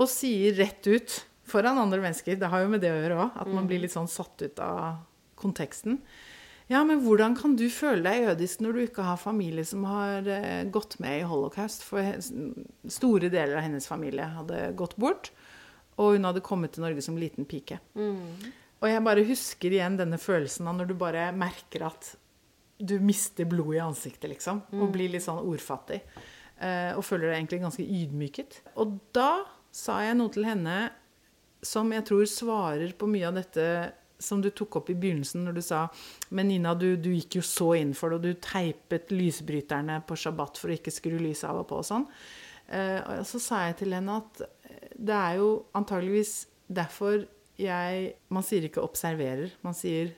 og 0.00 0.08
sier 0.10 0.56
rett 0.58 0.86
ut 0.88 1.20
foran 1.46 1.78
andre 1.78 2.00
mennesker 2.02 2.38
Det 2.40 2.48
har 2.50 2.64
jo 2.64 2.70
med 2.72 2.80
det 2.82 2.90
å 2.90 2.98
gjøre 2.98 3.18
òg, 3.26 3.36
at 3.44 3.50
man 3.52 3.68
blir 3.68 3.78
mm. 3.78 3.84
litt 3.84 3.94
sånn 3.94 4.10
satt 4.10 4.42
ut 4.42 4.62
av 4.62 5.04
konteksten. 5.38 6.00
Ja, 6.70 6.80
men 6.86 7.02
hvordan 7.04 7.36
kan 7.36 7.54
du 7.58 7.66
føle 7.70 8.02
deg 8.06 8.24
jødisk 8.24 8.62
når 8.64 8.74
du 8.74 8.82
ikke 8.86 9.04
har 9.04 9.20
familie 9.20 9.66
som 9.66 9.84
har 9.84 10.26
gått 10.72 10.96
med 11.02 11.20
i 11.20 11.26
holocaust? 11.28 11.84
For 11.84 12.14
store 12.22 13.28
deler 13.28 13.58
av 13.58 13.66
hennes 13.66 13.86
familie 13.90 14.30
hadde 14.38 14.70
gått 14.78 14.96
bort. 15.02 15.30
Og 16.00 16.16
hun 16.16 16.28
hadde 16.28 16.44
kommet 16.44 16.74
til 16.74 16.84
Norge 16.86 17.04
som 17.04 17.18
liten 17.20 17.46
pike. 17.48 17.78
Mm. 17.98 18.52
Og 18.82 18.90
jeg 18.90 19.04
bare 19.06 19.24
husker 19.28 19.74
igjen 19.76 19.98
denne 20.00 20.18
følelsen 20.18 20.68
av 20.70 20.78
når 20.78 20.90
du 20.90 20.96
bare 20.98 21.28
merker 21.36 21.86
at 21.86 22.14
du 22.82 22.96
mister 23.04 23.46
blodet 23.46 23.78
i 23.78 23.84
ansiktet, 23.84 24.30
liksom. 24.32 24.62
Mm. 24.72 24.80
Og 24.82 24.94
blir 24.94 25.12
litt 25.12 25.22
sånn 25.22 25.42
ordfattig. 25.44 26.00
Eh, 26.62 26.90
og 26.96 27.04
føler 27.06 27.28
deg 27.28 27.36
egentlig 27.36 27.62
ganske 27.62 27.86
ydmyket. 27.86 28.58
Og 28.82 28.96
da 29.14 29.44
sa 29.72 30.00
jeg 30.02 30.18
noe 30.18 30.32
til 30.34 30.46
henne 30.48 30.76
som 31.62 31.90
jeg 31.94 32.04
tror 32.08 32.26
svarer 32.26 32.94
på 32.98 33.06
mye 33.06 33.28
av 33.28 33.38
dette 33.38 33.66
som 34.22 34.42
du 34.42 34.50
tok 34.54 34.76
opp 34.78 34.90
i 34.92 34.96
begynnelsen 34.98 35.42
når 35.46 35.56
du 35.56 35.62
sa 35.66 35.82
Men 36.30 36.48
Nina, 36.50 36.74
du, 36.78 36.94
du 36.96 37.10
gikk 37.10 37.40
jo 37.40 37.44
så 37.46 37.72
inn 37.78 37.94
for 37.98 38.10
det, 38.10 38.18
og 38.18 38.26
du 38.26 38.42
teipet 38.42 39.10
lysbryterne 39.14 40.00
på 40.06 40.18
shabbat 40.18 40.60
for 40.60 40.70
å 40.70 40.76
ikke 40.76 40.94
skru 40.94 41.16
lyset 41.18 41.48
av 41.50 41.62
og 41.62 41.68
på 41.70 41.80
og 41.82 41.86
sånn. 41.86 42.06
Eh, 42.72 43.00
og 43.18 43.26
så 43.28 43.40
sa 43.42 43.66
jeg 43.68 43.82
til 43.82 43.94
henne 43.96 44.16
at 44.22 44.42
det 44.96 45.16
er 45.16 45.38
jo 45.40 45.50
antageligvis 45.76 46.46
derfor 46.72 47.26
jeg 47.60 48.14
Man 48.32 48.42
sier 48.42 48.64
ikke 48.64 48.80
'observerer', 48.80 49.52
man 49.62 49.74
sier 49.74 50.14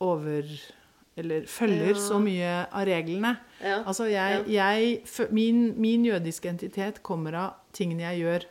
'over' 0.00 0.72
eller 1.16 1.46
følger 1.46 1.94
ja. 1.94 2.00
så 2.00 2.18
mye 2.18 2.50
av 2.66 2.86
reglene. 2.88 3.36
Ja. 3.62 3.82
Altså 3.86 4.08
jeg, 4.10 4.44
jeg 4.50 5.02
min, 5.30 5.80
min 5.80 6.06
jødiske 6.06 6.48
identitet 6.48 7.02
kommer 7.02 7.36
av 7.38 7.50
tingene 7.72 8.02
jeg 8.02 8.24
gjør 8.24 8.46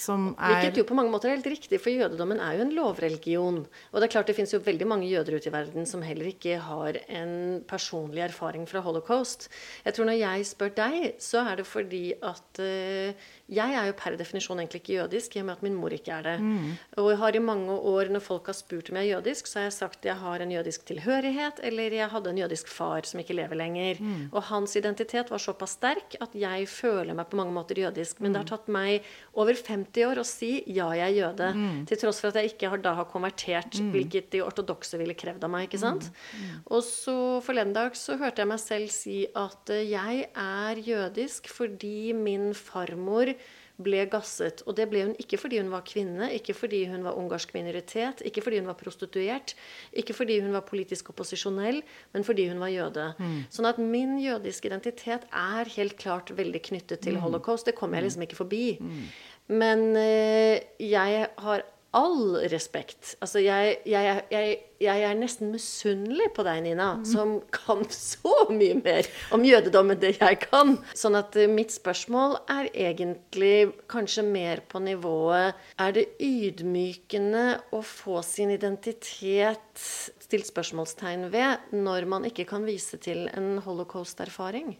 som 0.00 0.28
er 0.36 0.60
Hvilket 0.60 0.80
jo 0.80 0.86
på 0.88 0.96
mange 0.98 1.12
måter 1.12 1.30
er 1.30 1.38
helt 1.38 1.48
riktig, 1.50 1.80
for 1.82 1.92
jødedommen 1.92 2.40
er 2.42 2.58
jo 2.58 2.66
en 2.66 2.74
lovreligion. 2.76 3.62
Og 3.92 3.96
det 3.98 4.08
er 4.08 4.12
klart 4.14 4.30
det 4.30 4.36
fins 4.38 4.54
jo 4.54 4.62
veldig 4.64 4.88
mange 4.88 5.08
jøder 5.10 5.36
ute 5.36 5.50
i 5.50 5.54
verden 5.54 5.88
som 5.88 6.04
heller 6.04 6.30
ikke 6.30 6.58
har 6.62 6.98
en 7.06 7.62
personlig 7.68 8.24
erfaring 8.26 8.66
fra 8.68 8.82
holocaust. 8.84 9.48
Jeg 9.84 9.96
tror 9.96 10.10
når 10.10 10.18
jeg 10.20 10.46
spør 10.50 10.74
deg, 10.76 11.08
så 11.22 11.44
er 11.46 11.60
det 11.60 11.66
fordi 11.68 12.04
at 12.20 12.62
uh, 12.62 13.26
jeg 13.46 13.78
er 13.78 13.88
jo 13.88 13.96
per 13.98 14.16
definisjon 14.18 14.60
egentlig 14.62 14.82
ikke 14.82 14.96
jødisk, 14.96 15.36
i 15.36 15.42
og 15.42 15.48
med 15.48 15.56
at 15.58 15.64
min 15.66 15.76
mor 15.78 15.94
ikke 15.94 16.14
er 16.16 16.26
det. 16.26 16.36
Mm. 16.42 16.72
Og 17.02 17.10
jeg 17.12 17.20
har 17.22 17.38
i 17.38 17.44
mange 17.46 17.76
år, 17.92 18.10
når 18.12 18.24
folk 18.24 18.50
har 18.50 18.58
spurt 18.58 18.90
om 18.90 18.98
jeg 19.00 19.08
er 19.08 19.16
jødisk, 19.16 19.46
så 19.46 19.60
har 19.60 19.68
jeg 19.68 19.76
sagt 19.78 20.08
jeg 20.08 20.18
har 20.18 20.42
en 20.42 20.54
jødisk 20.56 20.86
tilhørighet, 20.90 21.62
eller 21.66 21.94
jeg 22.00 22.10
hadde 22.12 22.32
en 22.32 22.42
jødisk 22.42 22.70
far 22.72 23.06
som 23.06 23.22
ikke 23.22 23.38
lever 23.38 23.58
lenger. 23.58 24.02
Mm. 24.02 24.28
Og 24.32 24.42
hans 24.50 24.76
identitet 24.78 25.30
var 25.30 25.42
såpass 25.42 25.76
sterk 25.78 26.18
at 26.20 26.34
jeg 26.36 26.66
føler 26.70 27.14
meg 27.16 27.30
på 27.30 27.38
mange 27.38 27.54
måter 27.54 27.78
jødisk. 27.86 28.20
Men 28.20 28.34
det 28.34 28.42
har 28.42 28.50
tatt 28.56 28.70
meg 28.72 29.06
over 29.38 29.54
50 29.54 29.85
år 30.06 30.20
og 30.22 30.26
si 30.28 30.50
ja, 30.66 30.88
jeg 30.96 31.06
er 31.06 31.16
jøde. 31.16 31.50
Mm. 31.56 31.82
Til 31.88 32.00
tross 32.00 32.20
for 32.22 32.30
at 32.30 32.40
jeg 32.40 32.54
ikke 32.54 32.70
har, 32.72 32.82
da 32.84 32.94
har 32.98 33.08
konvertert, 33.10 33.78
mm. 33.78 33.90
hvilket 33.94 34.30
de 34.34 34.42
ortodokse 34.44 34.98
ville 35.00 35.16
krevd 35.18 35.44
av 35.46 35.52
meg. 35.52 35.68
ikke 35.68 35.82
sant? 35.82 36.10
Mm. 36.32 36.64
Og 36.70 36.82
så 36.86 37.18
forleden 37.46 37.76
dag 37.76 37.96
så 37.98 38.18
hørte 38.20 38.42
jeg 38.42 38.52
meg 38.52 38.62
selv 38.62 38.94
si 38.94 39.20
at 39.36 39.74
eh, 39.74 39.86
jeg 39.92 40.26
er 40.32 40.82
jødisk 40.86 41.52
fordi 41.52 42.12
min 42.16 42.52
farmor 42.56 43.34
ble 43.82 44.06
gasset. 44.08 44.62
Og 44.66 44.76
det 44.78 44.86
ble 44.90 45.02
hun 45.04 45.14
ikke 45.20 45.38
fordi 45.40 45.60
hun 45.60 45.70
var 45.72 45.84
kvinne, 45.88 46.30
ikke 46.36 46.54
fordi 46.56 46.84
hun 46.90 47.04
var 47.04 47.18
ungarsk 47.20 47.52
minoritet, 47.56 48.22
ikke 48.28 48.44
fordi 48.44 48.60
hun 48.62 48.70
var 48.70 48.78
prostituert, 48.80 49.54
ikke 49.92 50.16
fordi 50.16 50.38
hun 50.40 50.54
var 50.56 50.64
politisk 50.68 51.10
opposisjonell, 51.12 51.82
men 52.14 52.26
fordi 52.26 52.48
hun 52.50 52.62
var 52.62 52.72
jøde. 52.72 53.06
Mm. 53.20 53.38
Sånn 53.52 53.68
at 53.68 53.80
min 53.80 54.16
jødiske 54.22 54.70
identitet 54.70 55.28
er 55.28 55.72
helt 55.76 55.96
klart 56.00 56.32
veldig 56.36 56.62
knyttet 56.70 57.04
til 57.04 57.18
mm. 57.18 57.24
holocaust. 57.26 57.68
Det 57.68 57.76
kommer 57.76 58.00
jeg 58.00 58.06
mm. 58.06 58.10
liksom 58.10 58.28
ikke 58.28 58.40
forbi. 58.40 58.66
Mm. 58.80 59.02
Men 59.46 59.88
eh, 60.00 60.62
jeg 60.82 61.26
har 61.42 61.66
all 61.96 62.36
respekt. 62.52 63.14
Altså, 63.24 63.40
jeg, 63.40 63.78
jeg, 63.88 64.22
jeg, 64.30 64.56
jeg 64.82 65.04
er 65.08 65.16
nesten 65.16 65.48
misunnelig 65.54 66.28
på 66.36 66.44
deg, 66.46 66.60
Nina, 66.66 66.90
mm. 66.98 67.04
som 67.08 67.36
kan 67.54 67.84
så 67.94 68.34
mye 68.52 68.76
mer 68.82 69.08
om 69.34 69.44
jødedom 69.46 69.94
enn 69.94 70.02
det 70.02 70.16
jeg 70.18 70.40
kan. 70.44 70.76
Sånn 70.98 71.16
at 71.18 71.36
uh, 71.38 71.46
mitt 71.50 71.72
spørsmål 71.74 72.38
er 72.52 72.70
egentlig 72.74 73.72
kanskje 73.90 74.26
mer 74.26 74.64
på 74.68 74.82
nivået 74.84 75.56
Er 75.80 75.94
det 75.96 76.08
ydmykende 76.22 77.46
å 77.74 77.82
få 77.86 78.20
sin 78.26 78.52
identitet 78.52 79.62
stilt 79.80 80.48
spørsmålstegn 80.50 81.30
ved 81.32 81.72
når 81.76 82.08
man 82.10 82.26
ikke 82.28 82.48
kan 82.50 82.66
vise 82.68 82.98
til 83.00 83.28
en 83.32 83.56
holocaust-erfaring? 83.64 84.74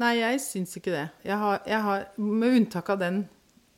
Nei, 0.00 0.14
jeg 0.20 0.40
syns 0.40 0.72
ikke 0.80 0.94
det. 0.94 1.06
Jeg 1.26 1.36
har, 1.36 1.60
jeg 1.68 1.84
har, 1.84 2.08
med 2.16 2.56
unntak 2.56 2.88
av 2.94 3.00
den 3.02 3.24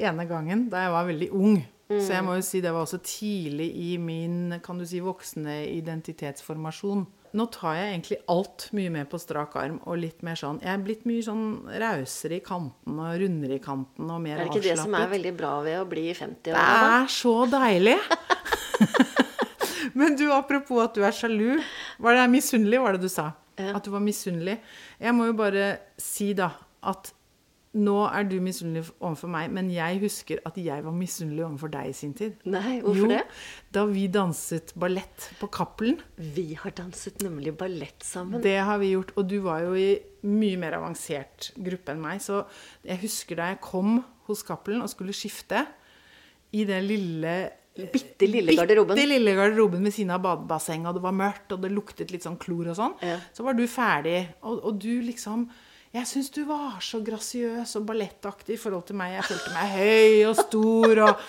ene 0.02 0.26
gangen 0.30 0.68
da 0.70 0.86
jeg 0.86 0.92
var 0.94 1.08
veldig 1.08 1.30
ung, 1.34 1.56
Mm. 1.92 2.00
Så 2.00 2.14
jeg 2.14 2.24
må 2.24 2.36
jo 2.38 2.44
si 2.46 2.60
det 2.64 2.70
var 2.72 2.86
også 2.86 3.00
tidlig 3.04 3.68
i 3.76 3.96
min 4.00 4.54
kan 4.64 4.78
du 4.80 4.86
si, 4.88 5.02
voksne 5.02 5.62
identitetsformasjon. 5.74 7.04
Nå 7.36 7.46
tar 7.52 7.76
jeg 7.78 7.90
egentlig 7.94 8.18
alt 8.32 8.66
mye 8.76 8.92
mer 8.92 9.06
på 9.08 9.20
strak 9.20 9.54
arm 9.56 9.78
og 9.88 9.96
litt 10.02 10.18
mer 10.20 10.36
sånn 10.36 10.58
Jeg 10.60 10.68
er 10.68 10.82
blitt 10.84 11.06
mye 11.08 11.22
sånn 11.24 11.44
rausere 11.80 12.36
i 12.36 12.42
kanten 12.44 12.98
og 13.00 13.14
rundere 13.22 13.56
i 13.56 13.62
kanten 13.64 14.10
og 14.12 14.20
mer 14.20 14.42
avslappet. 14.42 14.42
Er 14.42 14.42
det 14.42 14.60
ikke 14.60 14.60
avslappet. 14.60 14.76
det 14.76 14.84
som 14.84 14.98
er 14.98 15.12
veldig 15.14 15.32
bra 15.38 15.52
ved 15.64 15.78
å 15.80 15.86
bli 15.88 16.06
50 16.12 16.52
år? 16.52 16.58
Det 16.60 16.90
er 16.98 17.12
så 17.16 17.34
deilig! 17.54 17.98
Men 19.98 20.16
du, 20.16 20.26
apropos 20.32 20.84
at 20.84 20.94
du 20.96 21.02
er 21.04 21.16
sjalu. 21.16 21.60
Var 22.00 22.16
det 22.16 22.28
misunnelig, 22.32 22.80
var 22.80 22.96
det 22.96 23.08
du 23.08 23.12
sa? 23.12 23.32
Ja. 23.58 23.74
At 23.76 23.84
du 23.84 23.92
var 23.94 24.04
misunnelig. 24.04 24.58
Jeg 25.00 25.16
må 25.16 25.28
jo 25.28 25.34
bare 25.36 25.66
si, 26.00 26.32
da, 26.36 26.50
at 26.88 27.12
nå 27.72 27.94
er 28.04 28.26
du 28.28 28.34
misunnelig 28.44 28.90
overfor 29.00 29.30
meg, 29.32 29.52
men 29.56 29.70
jeg 29.72 30.00
husker 30.02 30.42
at 30.48 30.58
jeg 30.60 30.84
var 30.84 30.92
misunnelig 30.92 31.44
overfor 31.46 31.72
deg 31.72 31.88
i 31.88 31.94
sin 31.96 32.12
tid. 32.16 32.34
Nei, 32.44 32.80
hvorfor 32.84 33.06
jo, 33.06 33.10
det? 33.14 33.22
Da 33.72 33.84
vi 33.88 34.02
danset 34.12 34.74
ballett 34.80 35.30
på 35.40 35.48
Cappelen. 35.52 35.96
Vi 36.16 36.50
har 36.60 36.74
danset 36.76 37.24
nemlig 37.24 37.54
ballett 37.60 38.04
sammen. 38.04 38.44
Det 38.44 38.58
har 38.60 38.80
vi 38.82 38.92
gjort. 38.92 39.14
Og 39.16 39.28
du 39.30 39.38
var 39.46 39.64
jo 39.64 39.72
i 39.78 39.88
mye 40.28 40.60
mer 40.60 40.76
avansert 40.82 41.52
gruppe 41.56 41.94
enn 41.94 42.04
meg. 42.04 42.20
Så 42.24 42.42
jeg 42.84 43.00
husker 43.06 43.40
da 43.40 43.48
jeg 43.54 43.62
kom 43.64 44.02
hos 44.28 44.44
Cappelen 44.46 44.84
og 44.84 44.92
skulle 44.92 45.16
skifte 45.16 45.64
i 46.52 46.66
den 46.68 46.84
lille 46.84 47.36
Bitte 47.72 48.28
lille 48.28 48.52
garderoben. 48.52 48.96
Bitte 48.96 49.08
lille 49.08 49.34
garderoben 49.36 49.84
ved 49.86 49.94
siden 49.96 50.12
av 50.12 50.22
badebassenget, 50.24 50.90
og 50.90 50.98
det 50.98 51.04
var 51.06 51.14
mørkt, 51.16 51.52
og 51.54 51.62
det 51.62 51.70
luktet 51.72 52.12
litt 52.12 52.26
sånn 52.26 52.38
klor 52.40 52.68
og 52.72 52.76
sånn. 52.78 52.96
Ja. 53.00 53.18
Så 53.32 53.46
var 53.46 53.56
du 53.56 53.64
ferdig, 53.70 54.26
og, 54.44 54.58
og 54.60 54.80
du 54.82 54.92
liksom 55.06 55.46
jeg 55.92 56.08
syns 56.08 56.30
du 56.32 56.40
var 56.48 56.78
så 56.80 57.02
grasiøs 57.04 57.74
og 57.76 57.82
ballettaktig 57.84 58.54
i 58.56 58.60
forhold 58.60 58.86
til 58.88 58.96
meg. 58.96 59.18
Jeg 59.18 59.26
følte 59.28 59.50
meg 59.52 59.74
høy 59.76 60.22
og 60.30 60.38
stor 60.38 61.00
og 61.04 61.26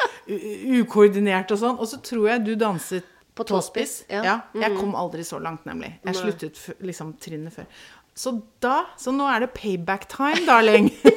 ukoordinert 0.79 1.51
og 1.51 1.59
sånn. 1.59 1.81
Og 1.83 1.89
så 1.91 1.99
tror 1.99 2.29
jeg 2.29 2.45
du 2.45 2.53
danset 2.55 3.09
på 3.35 3.43
tåspiss. 3.49 3.97
Ja. 4.07 4.21
ja. 4.23 4.37
Jeg 4.55 4.71
mhm. 4.71 4.77
kom 4.79 4.95
aldri 4.95 5.25
så 5.27 5.41
langt, 5.43 5.65
nemlig. 5.67 5.91
Jeg 6.05 6.15
sluttet 6.15 6.63
liksom 6.79 7.11
trinnet 7.19 7.55
før. 7.55 7.67
Så 8.15 8.37
da 8.61 8.85
Så 8.95 9.11
nå 9.11 9.27
er 9.27 9.43
det 9.43 9.51
payback 9.57 10.07
time, 10.07 10.45
darling. 10.47 10.93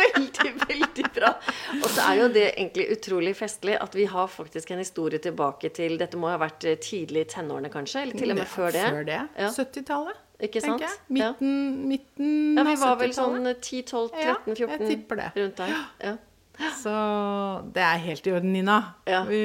veldig, 0.00 0.52
veldig 0.66 1.04
bra. 1.16 1.30
Og 1.80 1.86
så 1.90 2.06
er 2.08 2.20
jo 2.22 2.28
det 2.34 2.46
egentlig 2.54 2.88
utrolig 2.96 3.34
festlig 3.38 3.76
at 3.80 3.94
vi 3.96 4.06
har 4.10 4.30
faktisk 4.32 4.72
en 4.74 4.82
historie 4.82 5.20
tilbake 5.22 5.70
til 5.76 5.96
Dette 6.00 6.18
må 6.20 6.30
ha 6.32 6.38
vært 6.40 6.66
eh, 6.70 6.78
tidlig 6.82 7.26
i 7.26 7.30
tenårene, 7.36 7.70
kanskje? 7.72 8.02
Eller 8.06 8.18
til 8.20 8.34
og 8.34 8.40
med 8.40 8.50
før 8.50 8.72
det? 8.74 8.86
Før 8.88 9.06
det. 9.08 9.20
Ja. 9.36 9.52
70-tallet. 9.54 10.26
Ikke 10.40 10.60
sant? 10.64 10.80
jeg. 10.80 10.96
Midten, 11.12 11.54
midten 11.90 12.56
Ja, 12.56 12.64
vi 12.64 12.74
var 12.80 12.96
vel 13.00 13.12
sånn 13.12 13.44
10, 13.44 13.82
12, 13.90 14.10
13, 14.16 14.24
Ja, 14.24 14.36
14 14.56 14.70
jeg 14.72 14.88
tipper 14.88 15.20
det. 15.20 15.30
rundt 15.36 15.60
der. 15.60 15.74
Ja. 16.00 16.16
Så 16.76 16.92
det 17.74 17.82
er 17.84 18.00
helt 18.04 18.26
i 18.28 18.32
orden, 18.36 18.52
Nina. 18.52 18.78
Ja. 19.08 19.22
Vi 19.28 19.40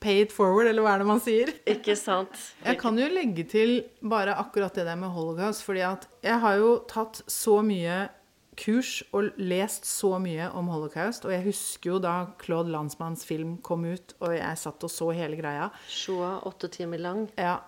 pay 0.00 0.22
it 0.24 0.32
forward, 0.32 0.68
eller 0.68 0.84
hva 0.84 0.94
er 0.94 1.02
det 1.02 1.08
man 1.08 1.20
sier? 1.24 1.52
Ikke 1.68 1.96
sant? 1.96 2.36
Jeg 2.64 2.78
kan 2.80 2.96
jo 3.00 3.08
legge 3.12 3.44
til 3.48 3.74
bare 4.00 4.36
akkurat 4.40 4.76
det 4.76 4.86
der 4.88 4.96
med 5.00 5.12
holocaust, 5.14 5.64
fordi 5.64 5.84
at 5.88 6.06
jeg 6.24 6.40
har 6.40 6.56
jo 6.60 6.72
tatt 6.88 7.22
så 7.30 7.60
mye 7.64 8.02
kurs 8.60 9.00
og 9.16 9.32
lest 9.40 9.88
så 9.88 10.14
mye 10.22 10.50
om 10.56 10.68
holocaust, 10.72 11.24
og 11.24 11.34
jeg 11.34 11.46
husker 11.48 11.94
jo 11.94 11.98
da 12.02 12.14
Claude 12.42 12.72
Landsmanns 12.74 13.24
film 13.28 13.56
kom 13.64 13.86
ut, 13.88 14.14
og 14.20 14.36
jeg 14.36 14.60
satt 14.60 14.86
og 14.86 14.92
så 14.92 15.10
hele 15.16 15.40
greia. 15.40 15.70
sjoa, 15.88 16.38
åtte 16.48 16.70
timer 16.72 17.00
lang. 17.02 17.26
Ja, 17.40 17.58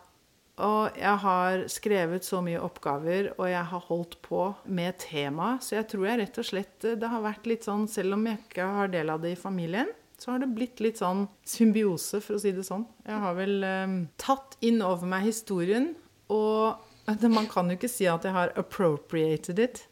og 0.61 0.99
jeg 1.01 1.17
har 1.25 1.65
skrevet 1.73 2.27
så 2.27 2.43
mye 2.45 2.61
oppgaver, 2.61 3.33
og 3.39 3.49
jeg 3.49 3.65
har 3.73 3.87
holdt 3.89 4.19
på 4.25 4.45
med 4.69 5.01
tema, 5.01 5.57
så 5.65 5.79
jeg 5.79 5.89
tror 5.95 6.07
jeg 6.11 6.21
rett 6.21 6.39
og 6.43 6.47
slett 6.47 6.89
det 7.01 7.09
har 7.09 7.25
vært 7.25 7.49
litt 7.49 7.67
sånn, 7.67 7.89
selv 7.89 8.19
om 8.19 8.29
jeg 8.29 8.43
ikke 8.45 8.69
har 8.77 8.93
del 8.93 9.13
av 9.15 9.25
det 9.25 9.33
i 9.33 9.41
familien, 9.41 9.91
så 10.21 10.35
har 10.35 10.43
det 10.43 10.53
blitt 10.55 10.79
litt 10.85 11.01
sånn 11.01 11.25
symbiose, 11.49 12.21
for 12.23 12.37
å 12.37 12.43
si 12.43 12.53
det 12.55 12.67
sånn. 12.69 12.85
Jeg 13.09 13.23
har 13.25 13.35
vel 13.35 13.65
um, 13.65 13.97
tatt 14.21 14.59
inn 14.63 14.79
over 14.87 15.09
meg 15.09 15.27
historien, 15.27 15.95
og 16.31 16.79
man 17.27 17.49
kan 17.51 17.67
jo 17.67 17.75
ikke 17.75 17.91
si 17.91 18.07
at 18.07 18.23
jeg 18.29 18.37
har 18.37 18.53
appropriated 18.61 19.59
it. 19.59 19.83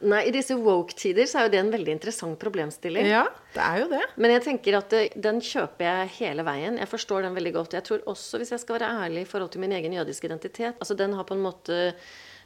Nei, 0.00 0.22
i 0.30 0.32
disse 0.32 0.56
woke-tider 0.56 1.28
så 1.28 1.40
er 1.40 1.46
jo 1.46 1.52
det 1.52 1.58
en 1.60 1.72
veldig 1.74 1.92
interessant 1.92 2.38
problemstilling. 2.40 3.04
Ja, 3.10 3.26
det 3.52 3.60
er 3.64 3.82
jo 3.82 3.90
det. 3.90 4.02
Men 4.16 4.32
jeg 4.32 4.44
tenker 4.46 4.78
at 4.78 4.94
det, 4.94 5.02
den 5.20 5.42
kjøper 5.44 5.84
jeg 5.86 6.12
hele 6.16 6.44
veien. 6.46 6.78
Jeg 6.80 6.88
forstår 6.88 7.26
den 7.26 7.36
veldig 7.36 7.52
godt. 7.58 7.76
Jeg 7.76 7.84
tror 7.88 8.06
også, 8.08 8.40
hvis 8.40 8.54
jeg 8.54 8.62
skal 8.62 8.78
være 8.78 8.90
ærlig 9.04 9.26
i 9.26 9.28
forhold 9.28 9.52
til 9.52 9.64
min 9.64 9.76
egen 9.76 9.96
jødiske 9.98 10.30
identitet 10.30 10.78
altså 10.80 10.94
Den 10.96 11.12
har 11.16 11.26
på 11.28 11.36
en 11.36 11.44
måte 11.44 11.76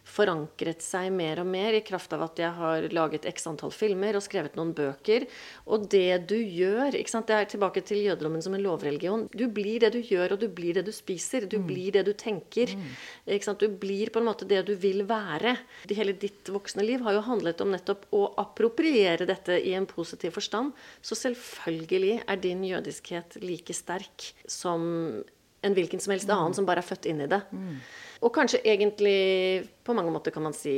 forankret 0.05 0.85
seg 0.85 1.09
mer 1.15 1.41
og 1.41 1.49
mer 1.49 1.75
i 1.77 1.83
kraft 1.85 2.13
av 2.15 2.27
at 2.27 2.41
jeg 2.41 2.53
har 2.59 2.87
laget 2.95 3.27
x 3.29 3.47
antall 3.49 3.73
filmer 3.75 4.17
og 4.19 4.25
skrevet 4.25 4.57
noen 4.59 4.75
bøker. 4.77 5.27
Og 5.65 5.87
det 5.91 6.27
du 6.31 6.37
gjør 6.37 6.97
ikke 6.99 7.13
sant? 7.13 7.29
Det 7.31 7.39
er 7.39 7.51
tilbake 7.51 7.83
til 7.87 8.03
jødedommen 8.05 8.45
som 8.45 8.57
en 8.57 8.65
lovreligion. 8.65 9.27
Du 9.33 9.47
blir 9.49 9.81
det 9.83 9.95
du 9.97 10.01
gjør, 10.05 10.37
og 10.37 10.43
du 10.45 10.49
blir 10.53 10.77
det 10.79 10.85
du 10.87 10.93
spiser. 10.95 11.49
Du 11.51 11.57
blir 11.65 11.95
det 11.97 12.05
du 12.09 12.13
tenker. 12.13 12.75
Ikke 13.25 13.49
sant? 13.49 13.65
Du 13.65 13.81
blir 13.81 14.13
på 14.13 14.21
en 14.21 14.29
måte 14.29 14.49
det 14.49 14.65
du 14.69 14.75
vil 14.81 15.07
være. 15.09 15.57
Hele 15.95 16.17
ditt 16.21 16.51
voksne 16.53 16.85
liv 16.85 17.05
har 17.07 17.17
jo 17.17 17.25
handlet 17.25 17.63
om 17.65 17.73
nettopp 17.73 18.09
å 18.15 18.27
appropriere 18.43 19.29
dette 19.29 19.57
i 19.57 19.73
en 19.79 19.89
positiv 19.89 20.37
forstand. 20.37 20.75
Så 21.01 21.17
selvfølgelig 21.19 22.21
er 22.29 22.43
din 22.43 22.65
jødiskhet 22.67 23.39
like 23.43 23.77
sterk 23.77 24.33
som 24.51 25.25
en 25.65 25.77
hvilken 25.77 26.03
som 26.03 26.15
helst 26.15 26.31
annen 26.31 26.57
som 26.57 26.67
bare 26.69 26.83
er 26.85 26.89
født 26.89 27.09
inn 27.11 27.25
i 27.25 27.29
det. 27.31 27.41
Og 28.25 28.33
kanskje 28.35 28.63
egentlig 28.65 29.69
på 29.85 29.97
mange 29.97 30.13
måter 30.15 30.35
kan 30.35 30.45
man 30.47 30.57
si 30.57 30.75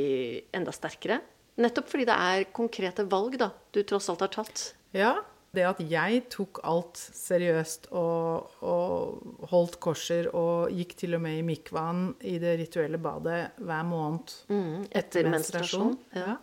enda 0.55 0.73
sterkere. 0.75 1.21
Nettopp 1.57 1.89
fordi 1.89 2.05
det 2.09 2.17
er 2.17 2.45
konkrete 2.53 3.05
valg 3.09 3.39
da, 3.41 3.51
du 3.73 3.81
tross 3.87 4.09
alt 4.13 4.23
har 4.25 4.33
tatt. 4.35 4.71
Ja, 4.95 5.15
det 5.55 5.63
at 5.65 5.79
jeg 5.89 6.25
tok 6.29 6.59
alt 6.67 6.99
seriøst 6.99 7.87
og, 7.95 8.51
og 8.61 9.47
holdt 9.51 9.79
korser 9.81 10.27
og 10.35 10.73
gikk 10.75 10.93
til 10.99 11.15
og 11.17 11.23
med 11.23 11.39
i 11.39 11.45
mikvaen 11.47 12.11
i 12.29 12.35
det 12.41 12.57
rituelle 12.61 12.99
badet 13.01 13.39
hver 13.57 13.87
måned 13.87 14.35
Mm, 14.51 14.85
etter 14.91 15.29
menstruasjon. 15.31 15.95
Ja. 16.15 16.37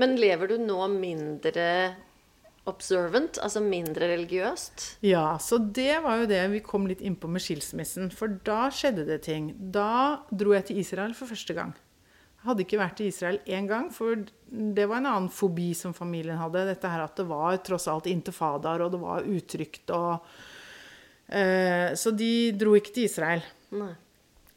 Men 0.00 0.16
lever 0.20 0.54
du 0.54 0.56
nå 0.62 0.80
mindre 0.94 1.66
observant, 2.70 3.40
altså 3.42 3.62
mindre 3.64 4.06
religiøst? 4.12 4.84
ja, 5.02 5.38
så 5.42 5.58
det 5.58 6.02
var 6.04 6.20
jo 6.20 6.28
det 6.30 6.42
vi 6.52 6.60
kom 6.62 6.86
litt 6.86 7.02
innpå 7.02 7.30
med 7.30 7.42
skilsmissen. 7.42 8.12
For 8.14 8.38
da 8.46 8.68
skjedde 8.70 9.06
det 9.08 9.22
ting. 9.26 9.52
Da 9.74 10.22
dro 10.30 10.54
jeg 10.54 10.68
til 10.70 10.82
Israel 10.82 11.16
for 11.18 11.30
første 11.30 11.56
gang. 11.58 11.74
Jeg 12.42 12.48
hadde 12.48 12.64
ikke 12.64 12.80
vært 12.80 13.00
i 13.02 13.08
Israel 13.10 13.36
én 13.46 13.68
gang, 13.70 13.90
for 13.94 14.24
det 14.50 14.86
var 14.90 14.98
en 14.98 15.10
annen 15.10 15.28
fobi 15.30 15.72
som 15.78 15.94
familien 15.94 16.40
hadde. 16.40 16.64
Dette 16.72 16.90
her 16.90 17.04
at 17.04 17.18
det 17.18 17.28
var 17.30 17.60
tross 17.62 17.86
alt 17.90 18.08
intifadaer, 18.10 18.82
og 18.82 18.94
det 18.94 19.02
var 19.02 19.28
utrygt 19.30 19.92
og 19.94 20.26
eh, 21.30 21.94
Så 21.94 22.10
de 22.10 22.50
dro 22.58 22.74
ikke 22.78 22.94
til 22.96 23.06
Israel. 23.06 23.46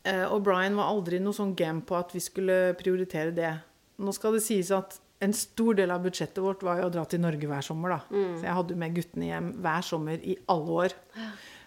Eh, 0.06 0.26
og 0.26 0.42
Brian 0.46 0.78
var 0.78 0.90
aldri 0.90 1.22
noe 1.22 1.38
sånn 1.38 1.54
game 1.58 1.86
på 1.86 1.98
at 1.98 2.14
vi 2.14 2.22
skulle 2.26 2.74
prioritere 2.78 3.34
det. 3.38 3.54
Nå 4.02 4.14
skal 4.18 4.34
det 4.34 4.44
sies 4.46 4.74
at 4.74 4.98
en 5.24 5.34
stor 5.34 5.78
del 5.78 5.94
av 5.96 6.04
budsjettet 6.04 6.42
vårt 6.44 6.64
var 6.66 6.82
jo 6.82 6.90
å 6.90 6.94
dra 6.94 7.06
til 7.08 7.22
Norge 7.24 7.48
hver 7.48 7.64
sommer. 7.66 7.96
da. 7.96 8.00
Så 8.40 8.48
jeg 8.48 8.58
hadde 8.58 8.76
jo 8.76 8.82
med 8.82 8.96
guttene 8.98 9.30
hjem 9.30 9.52
hver 9.64 9.86
sommer 9.88 10.26
i 10.26 10.36
alle 10.52 10.80
år. 10.84 10.98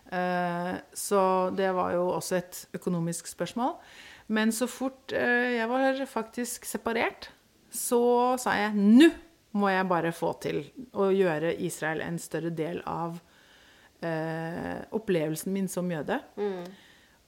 Eh, 0.08 0.74
så 0.96 1.22
det 1.56 1.70
var 1.76 1.92
jo 1.92 2.06
også 2.14 2.38
et 2.38 2.60
økonomisk 2.78 3.26
spørsmål. 3.28 3.74
Men 4.28 4.52
så 4.52 4.68
fort 4.68 5.12
eh, 5.16 5.56
jeg 5.56 5.68
var 5.68 6.04
faktisk 6.08 6.68
separert, 6.68 7.30
så 7.72 8.36
sa 8.40 8.56
jeg 8.56 8.76
nå 8.76 9.10
må 9.58 9.70
jeg 9.72 9.88
bare 9.88 10.12
få 10.12 10.34
til 10.42 10.60
å 10.92 11.08
gjøre 11.12 11.54
Israel 11.64 12.02
en 12.04 12.18
større 12.20 12.50
del 12.52 12.82
av 12.88 13.16
eh, 14.04 14.84
opplevelsen 14.94 15.52
min 15.52 15.68
som 15.72 15.88
jøde. 15.90 16.20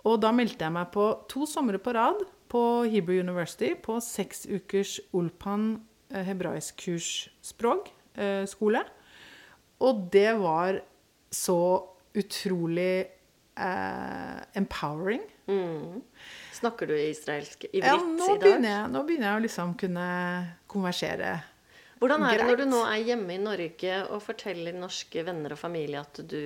Og 0.04 0.20
da 0.20 0.30
meldte 0.32 0.64
jeg 0.64 0.72
meg 0.72 0.92
på 0.92 1.06
to 1.28 1.48
somre 1.48 1.80
på 1.80 1.92
rad 1.96 2.20
på 2.50 2.62
Hebrew 2.90 3.20
University 3.20 3.74
på 3.76 3.98
seks 4.04 4.46
ukers 4.48 4.98
Ulpan 5.16 5.74
eh, 6.10 7.30
språk, 7.42 7.90
eh, 8.14 8.44
skole. 8.46 8.84
Og 9.80 10.10
det 10.12 10.34
var 10.38 10.80
så 11.30 11.58
utrolig 12.14 13.06
eh, 13.56 14.40
empowering. 14.54 15.22
Snakker 16.54 16.86
du 16.86 16.94
israelsk 16.94 17.64
ivritt 17.72 17.84
Ja, 17.86 17.96
i 17.96 18.38
dag? 18.38 18.42
begynner, 18.42 18.68
jeg, 18.70 18.90
nå 18.92 19.04
begynner 19.06 19.30
jeg 19.32 19.38
å 19.40 19.44
liksom 19.46 19.72
kunne 19.80 20.08
konversere. 20.70 21.38
Hvordan 22.00 22.22
er 22.24 22.38
det 22.40 22.44
når 22.48 22.56
du 22.56 22.64
nå 22.70 22.78
er 22.88 23.02
hjemme 23.10 23.34
i 23.34 23.40
Norge 23.42 23.96
og 24.08 24.22
forteller 24.24 24.72
norske 24.72 25.20
venner 25.26 25.52
og 25.52 25.58
familie 25.60 26.00
at 26.00 26.20
du 26.30 26.38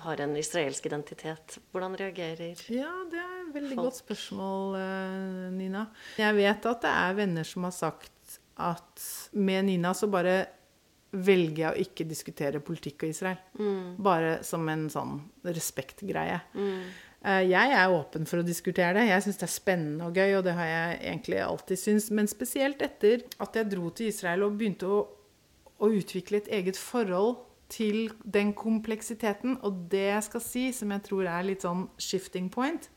har 0.00 0.22
en 0.24 0.32
israelsk 0.40 0.86
identitet? 0.88 1.58
Hvordan 1.74 1.96
reagerer 2.00 2.62
Ja, 2.72 2.92
det 3.10 3.20
er 3.20 3.34
et 3.42 3.50
veldig 3.52 3.74
Folk. 3.74 3.84
godt 3.90 3.98
spørsmål, 4.00 4.76
eh, 4.80 5.50
Nina. 5.58 5.86
Jeg 6.16 6.38
vet 6.38 6.70
at 6.72 6.80
det 6.86 6.94
er 6.94 7.18
venner 7.20 7.44
som 7.44 7.68
har 7.68 7.74
sagt 7.76 8.12
at 8.56 9.02
med 9.36 9.66
Nina 9.68 9.92
så 9.94 10.08
bare 10.10 10.36
velger 11.16 11.62
jeg 11.62 11.72
å 11.72 11.82
ikke 11.86 12.06
diskutere 12.08 12.62
politikk 12.64 13.04
og 13.04 13.12
Israel. 13.12 13.42
Bare 14.02 14.38
som 14.44 14.66
en 14.68 14.86
sånn 14.92 15.18
respektgreie. 15.46 16.40
Mm. 16.56 16.80
Jeg 17.48 17.72
er 17.74 17.90
åpen 17.90 18.26
for 18.28 18.38
å 18.38 18.46
diskutere 18.46 18.94
det. 18.98 19.08
Jeg 19.08 19.24
syns 19.24 19.40
det 19.40 19.46
er 19.48 19.54
spennende 19.54 20.08
og 20.08 20.18
gøy, 20.18 20.36
og 20.38 20.44
det 20.46 20.54
har 20.58 20.68
jeg 20.68 20.98
egentlig 21.00 21.40
alltid 21.42 21.80
syntes. 21.80 22.10
Men 22.14 22.30
spesielt 22.30 22.84
etter 22.84 23.24
at 23.42 23.56
jeg 23.56 23.70
dro 23.72 23.90
til 23.90 24.12
Israel 24.12 24.46
og 24.46 24.58
begynte 24.60 24.90
å, 24.90 25.00
å 25.82 25.90
utvikle 25.90 26.42
et 26.42 26.52
eget 26.60 26.78
forhold 26.78 27.40
til 27.72 28.12
den 28.22 28.52
kompleksiteten. 28.54 29.58
Og 29.66 29.86
det 29.90 30.04
jeg 30.10 30.26
skal 30.28 30.44
si, 30.44 30.66
som 30.76 30.92
jeg 30.94 31.06
tror 31.08 31.26
er 31.32 31.48
litt 31.48 31.66
sånn 31.66 31.88
shifting 31.98 32.50
point, 32.52 32.90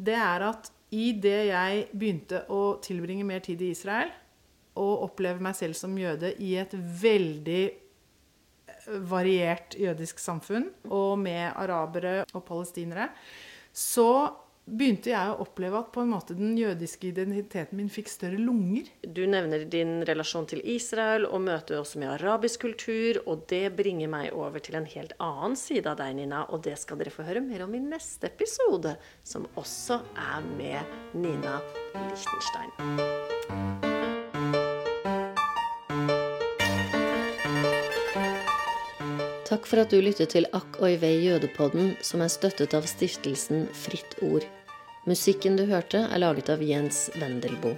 det 0.00 0.16
er 0.16 0.46
at 0.48 0.72
i 0.92 1.12
det 1.16 1.38
jeg 1.48 1.86
begynte 1.92 2.44
å 2.52 2.78
tilbringe 2.84 3.24
mer 3.24 3.44
tid 3.44 3.60
i 3.64 3.72
Israel, 3.72 4.12
og 4.78 5.06
oppleve 5.08 5.42
meg 5.44 5.56
selv 5.58 5.76
som 5.78 5.96
jøde 5.98 6.32
i 6.42 6.54
et 6.60 6.74
veldig 6.76 7.64
variert 9.08 9.76
jødisk 9.78 10.18
samfunn, 10.18 10.70
og 10.90 11.18
med 11.20 11.50
arabere 11.54 12.22
og 12.32 12.44
palestinere, 12.48 13.10
så 13.72 14.32
begynte 14.62 15.10
jeg 15.10 15.30
å 15.30 15.40
oppleve 15.42 15.80
at 15.80 15.88
på 15.94 16.04
en 16.04 16.12
måte 16.12 16.36
den 16.38 16.52
jødiske 16.54 17.08
identiteten 17.08 17.78
min 17.80 17.90
fikk 17.90 18.10
større 18.12 18.38
lunger. 18.38 18.86
Du 19.02 19.24
nevner 19.26 19.64
din 19.70 20.04
relasjon 20.06 20.46
til 20.52 20.62
Israel 20.62 21.26
og 21.26 21.42
møter 21.48 21.80
også 21.80 21.98
med 22.02 22.12
arabisk 22.14 22.62
kultur, 22.68 23.18
og 23.26 23.44
det 23.50 23.64
bringer 23.78 24.10
meg 24.12 24.30
over 24.38 24.62
til 24.62 24.78
en 24.78 24.86
helt 24.94 25.16
annen 25.18 25.58
side 25.58 25.90
av 25.90 25.98
deg, 25.98 26.14
Nina, 26.20 26.44
og 26.50 26.62
det 26.66 26.78
skal 26.80 27.00
dere 27.02 27.14
få 27.14 27.26
høre 27.26 27.42
mer 27.42 27.66
om 27.66 27.74
i 27.74 27.82
neste 27.82 28.30
episode, 28.30 28.94
som 29.26 29.50
også 29.58 29.98
er 30.14 30.46
med 30.54 30.96
Nina 31.18 31.58
Lichtenstein. 31.98 33.21
Takk 39.52 39.66
for 39.68 39.82
at 39.82 39.90
du 39.92 39.98
lyttet 40.00 40.30
til 40.32 40.46
Akk 40.56 40.78
oi 40.80 40.94
vei 40.96 41.10
jødepodden, 41.26 41.90
som 42.00 42.22
er 42.24 42.32
støttet 42.32 42.72
av 42.72 42.88
stiftelsen 42.88 43.66
Fritt 43.76 44.16
Ord. 44.24 44.46
Musikken 45.04 45.60
du 45.60 45.66
hørte, 45.68 46.06
er 46.08 46.24
laget 46.24 46.48
av 46.48 46.64
Jens 46.64 47.10
Wendelboe. 47.20 47.76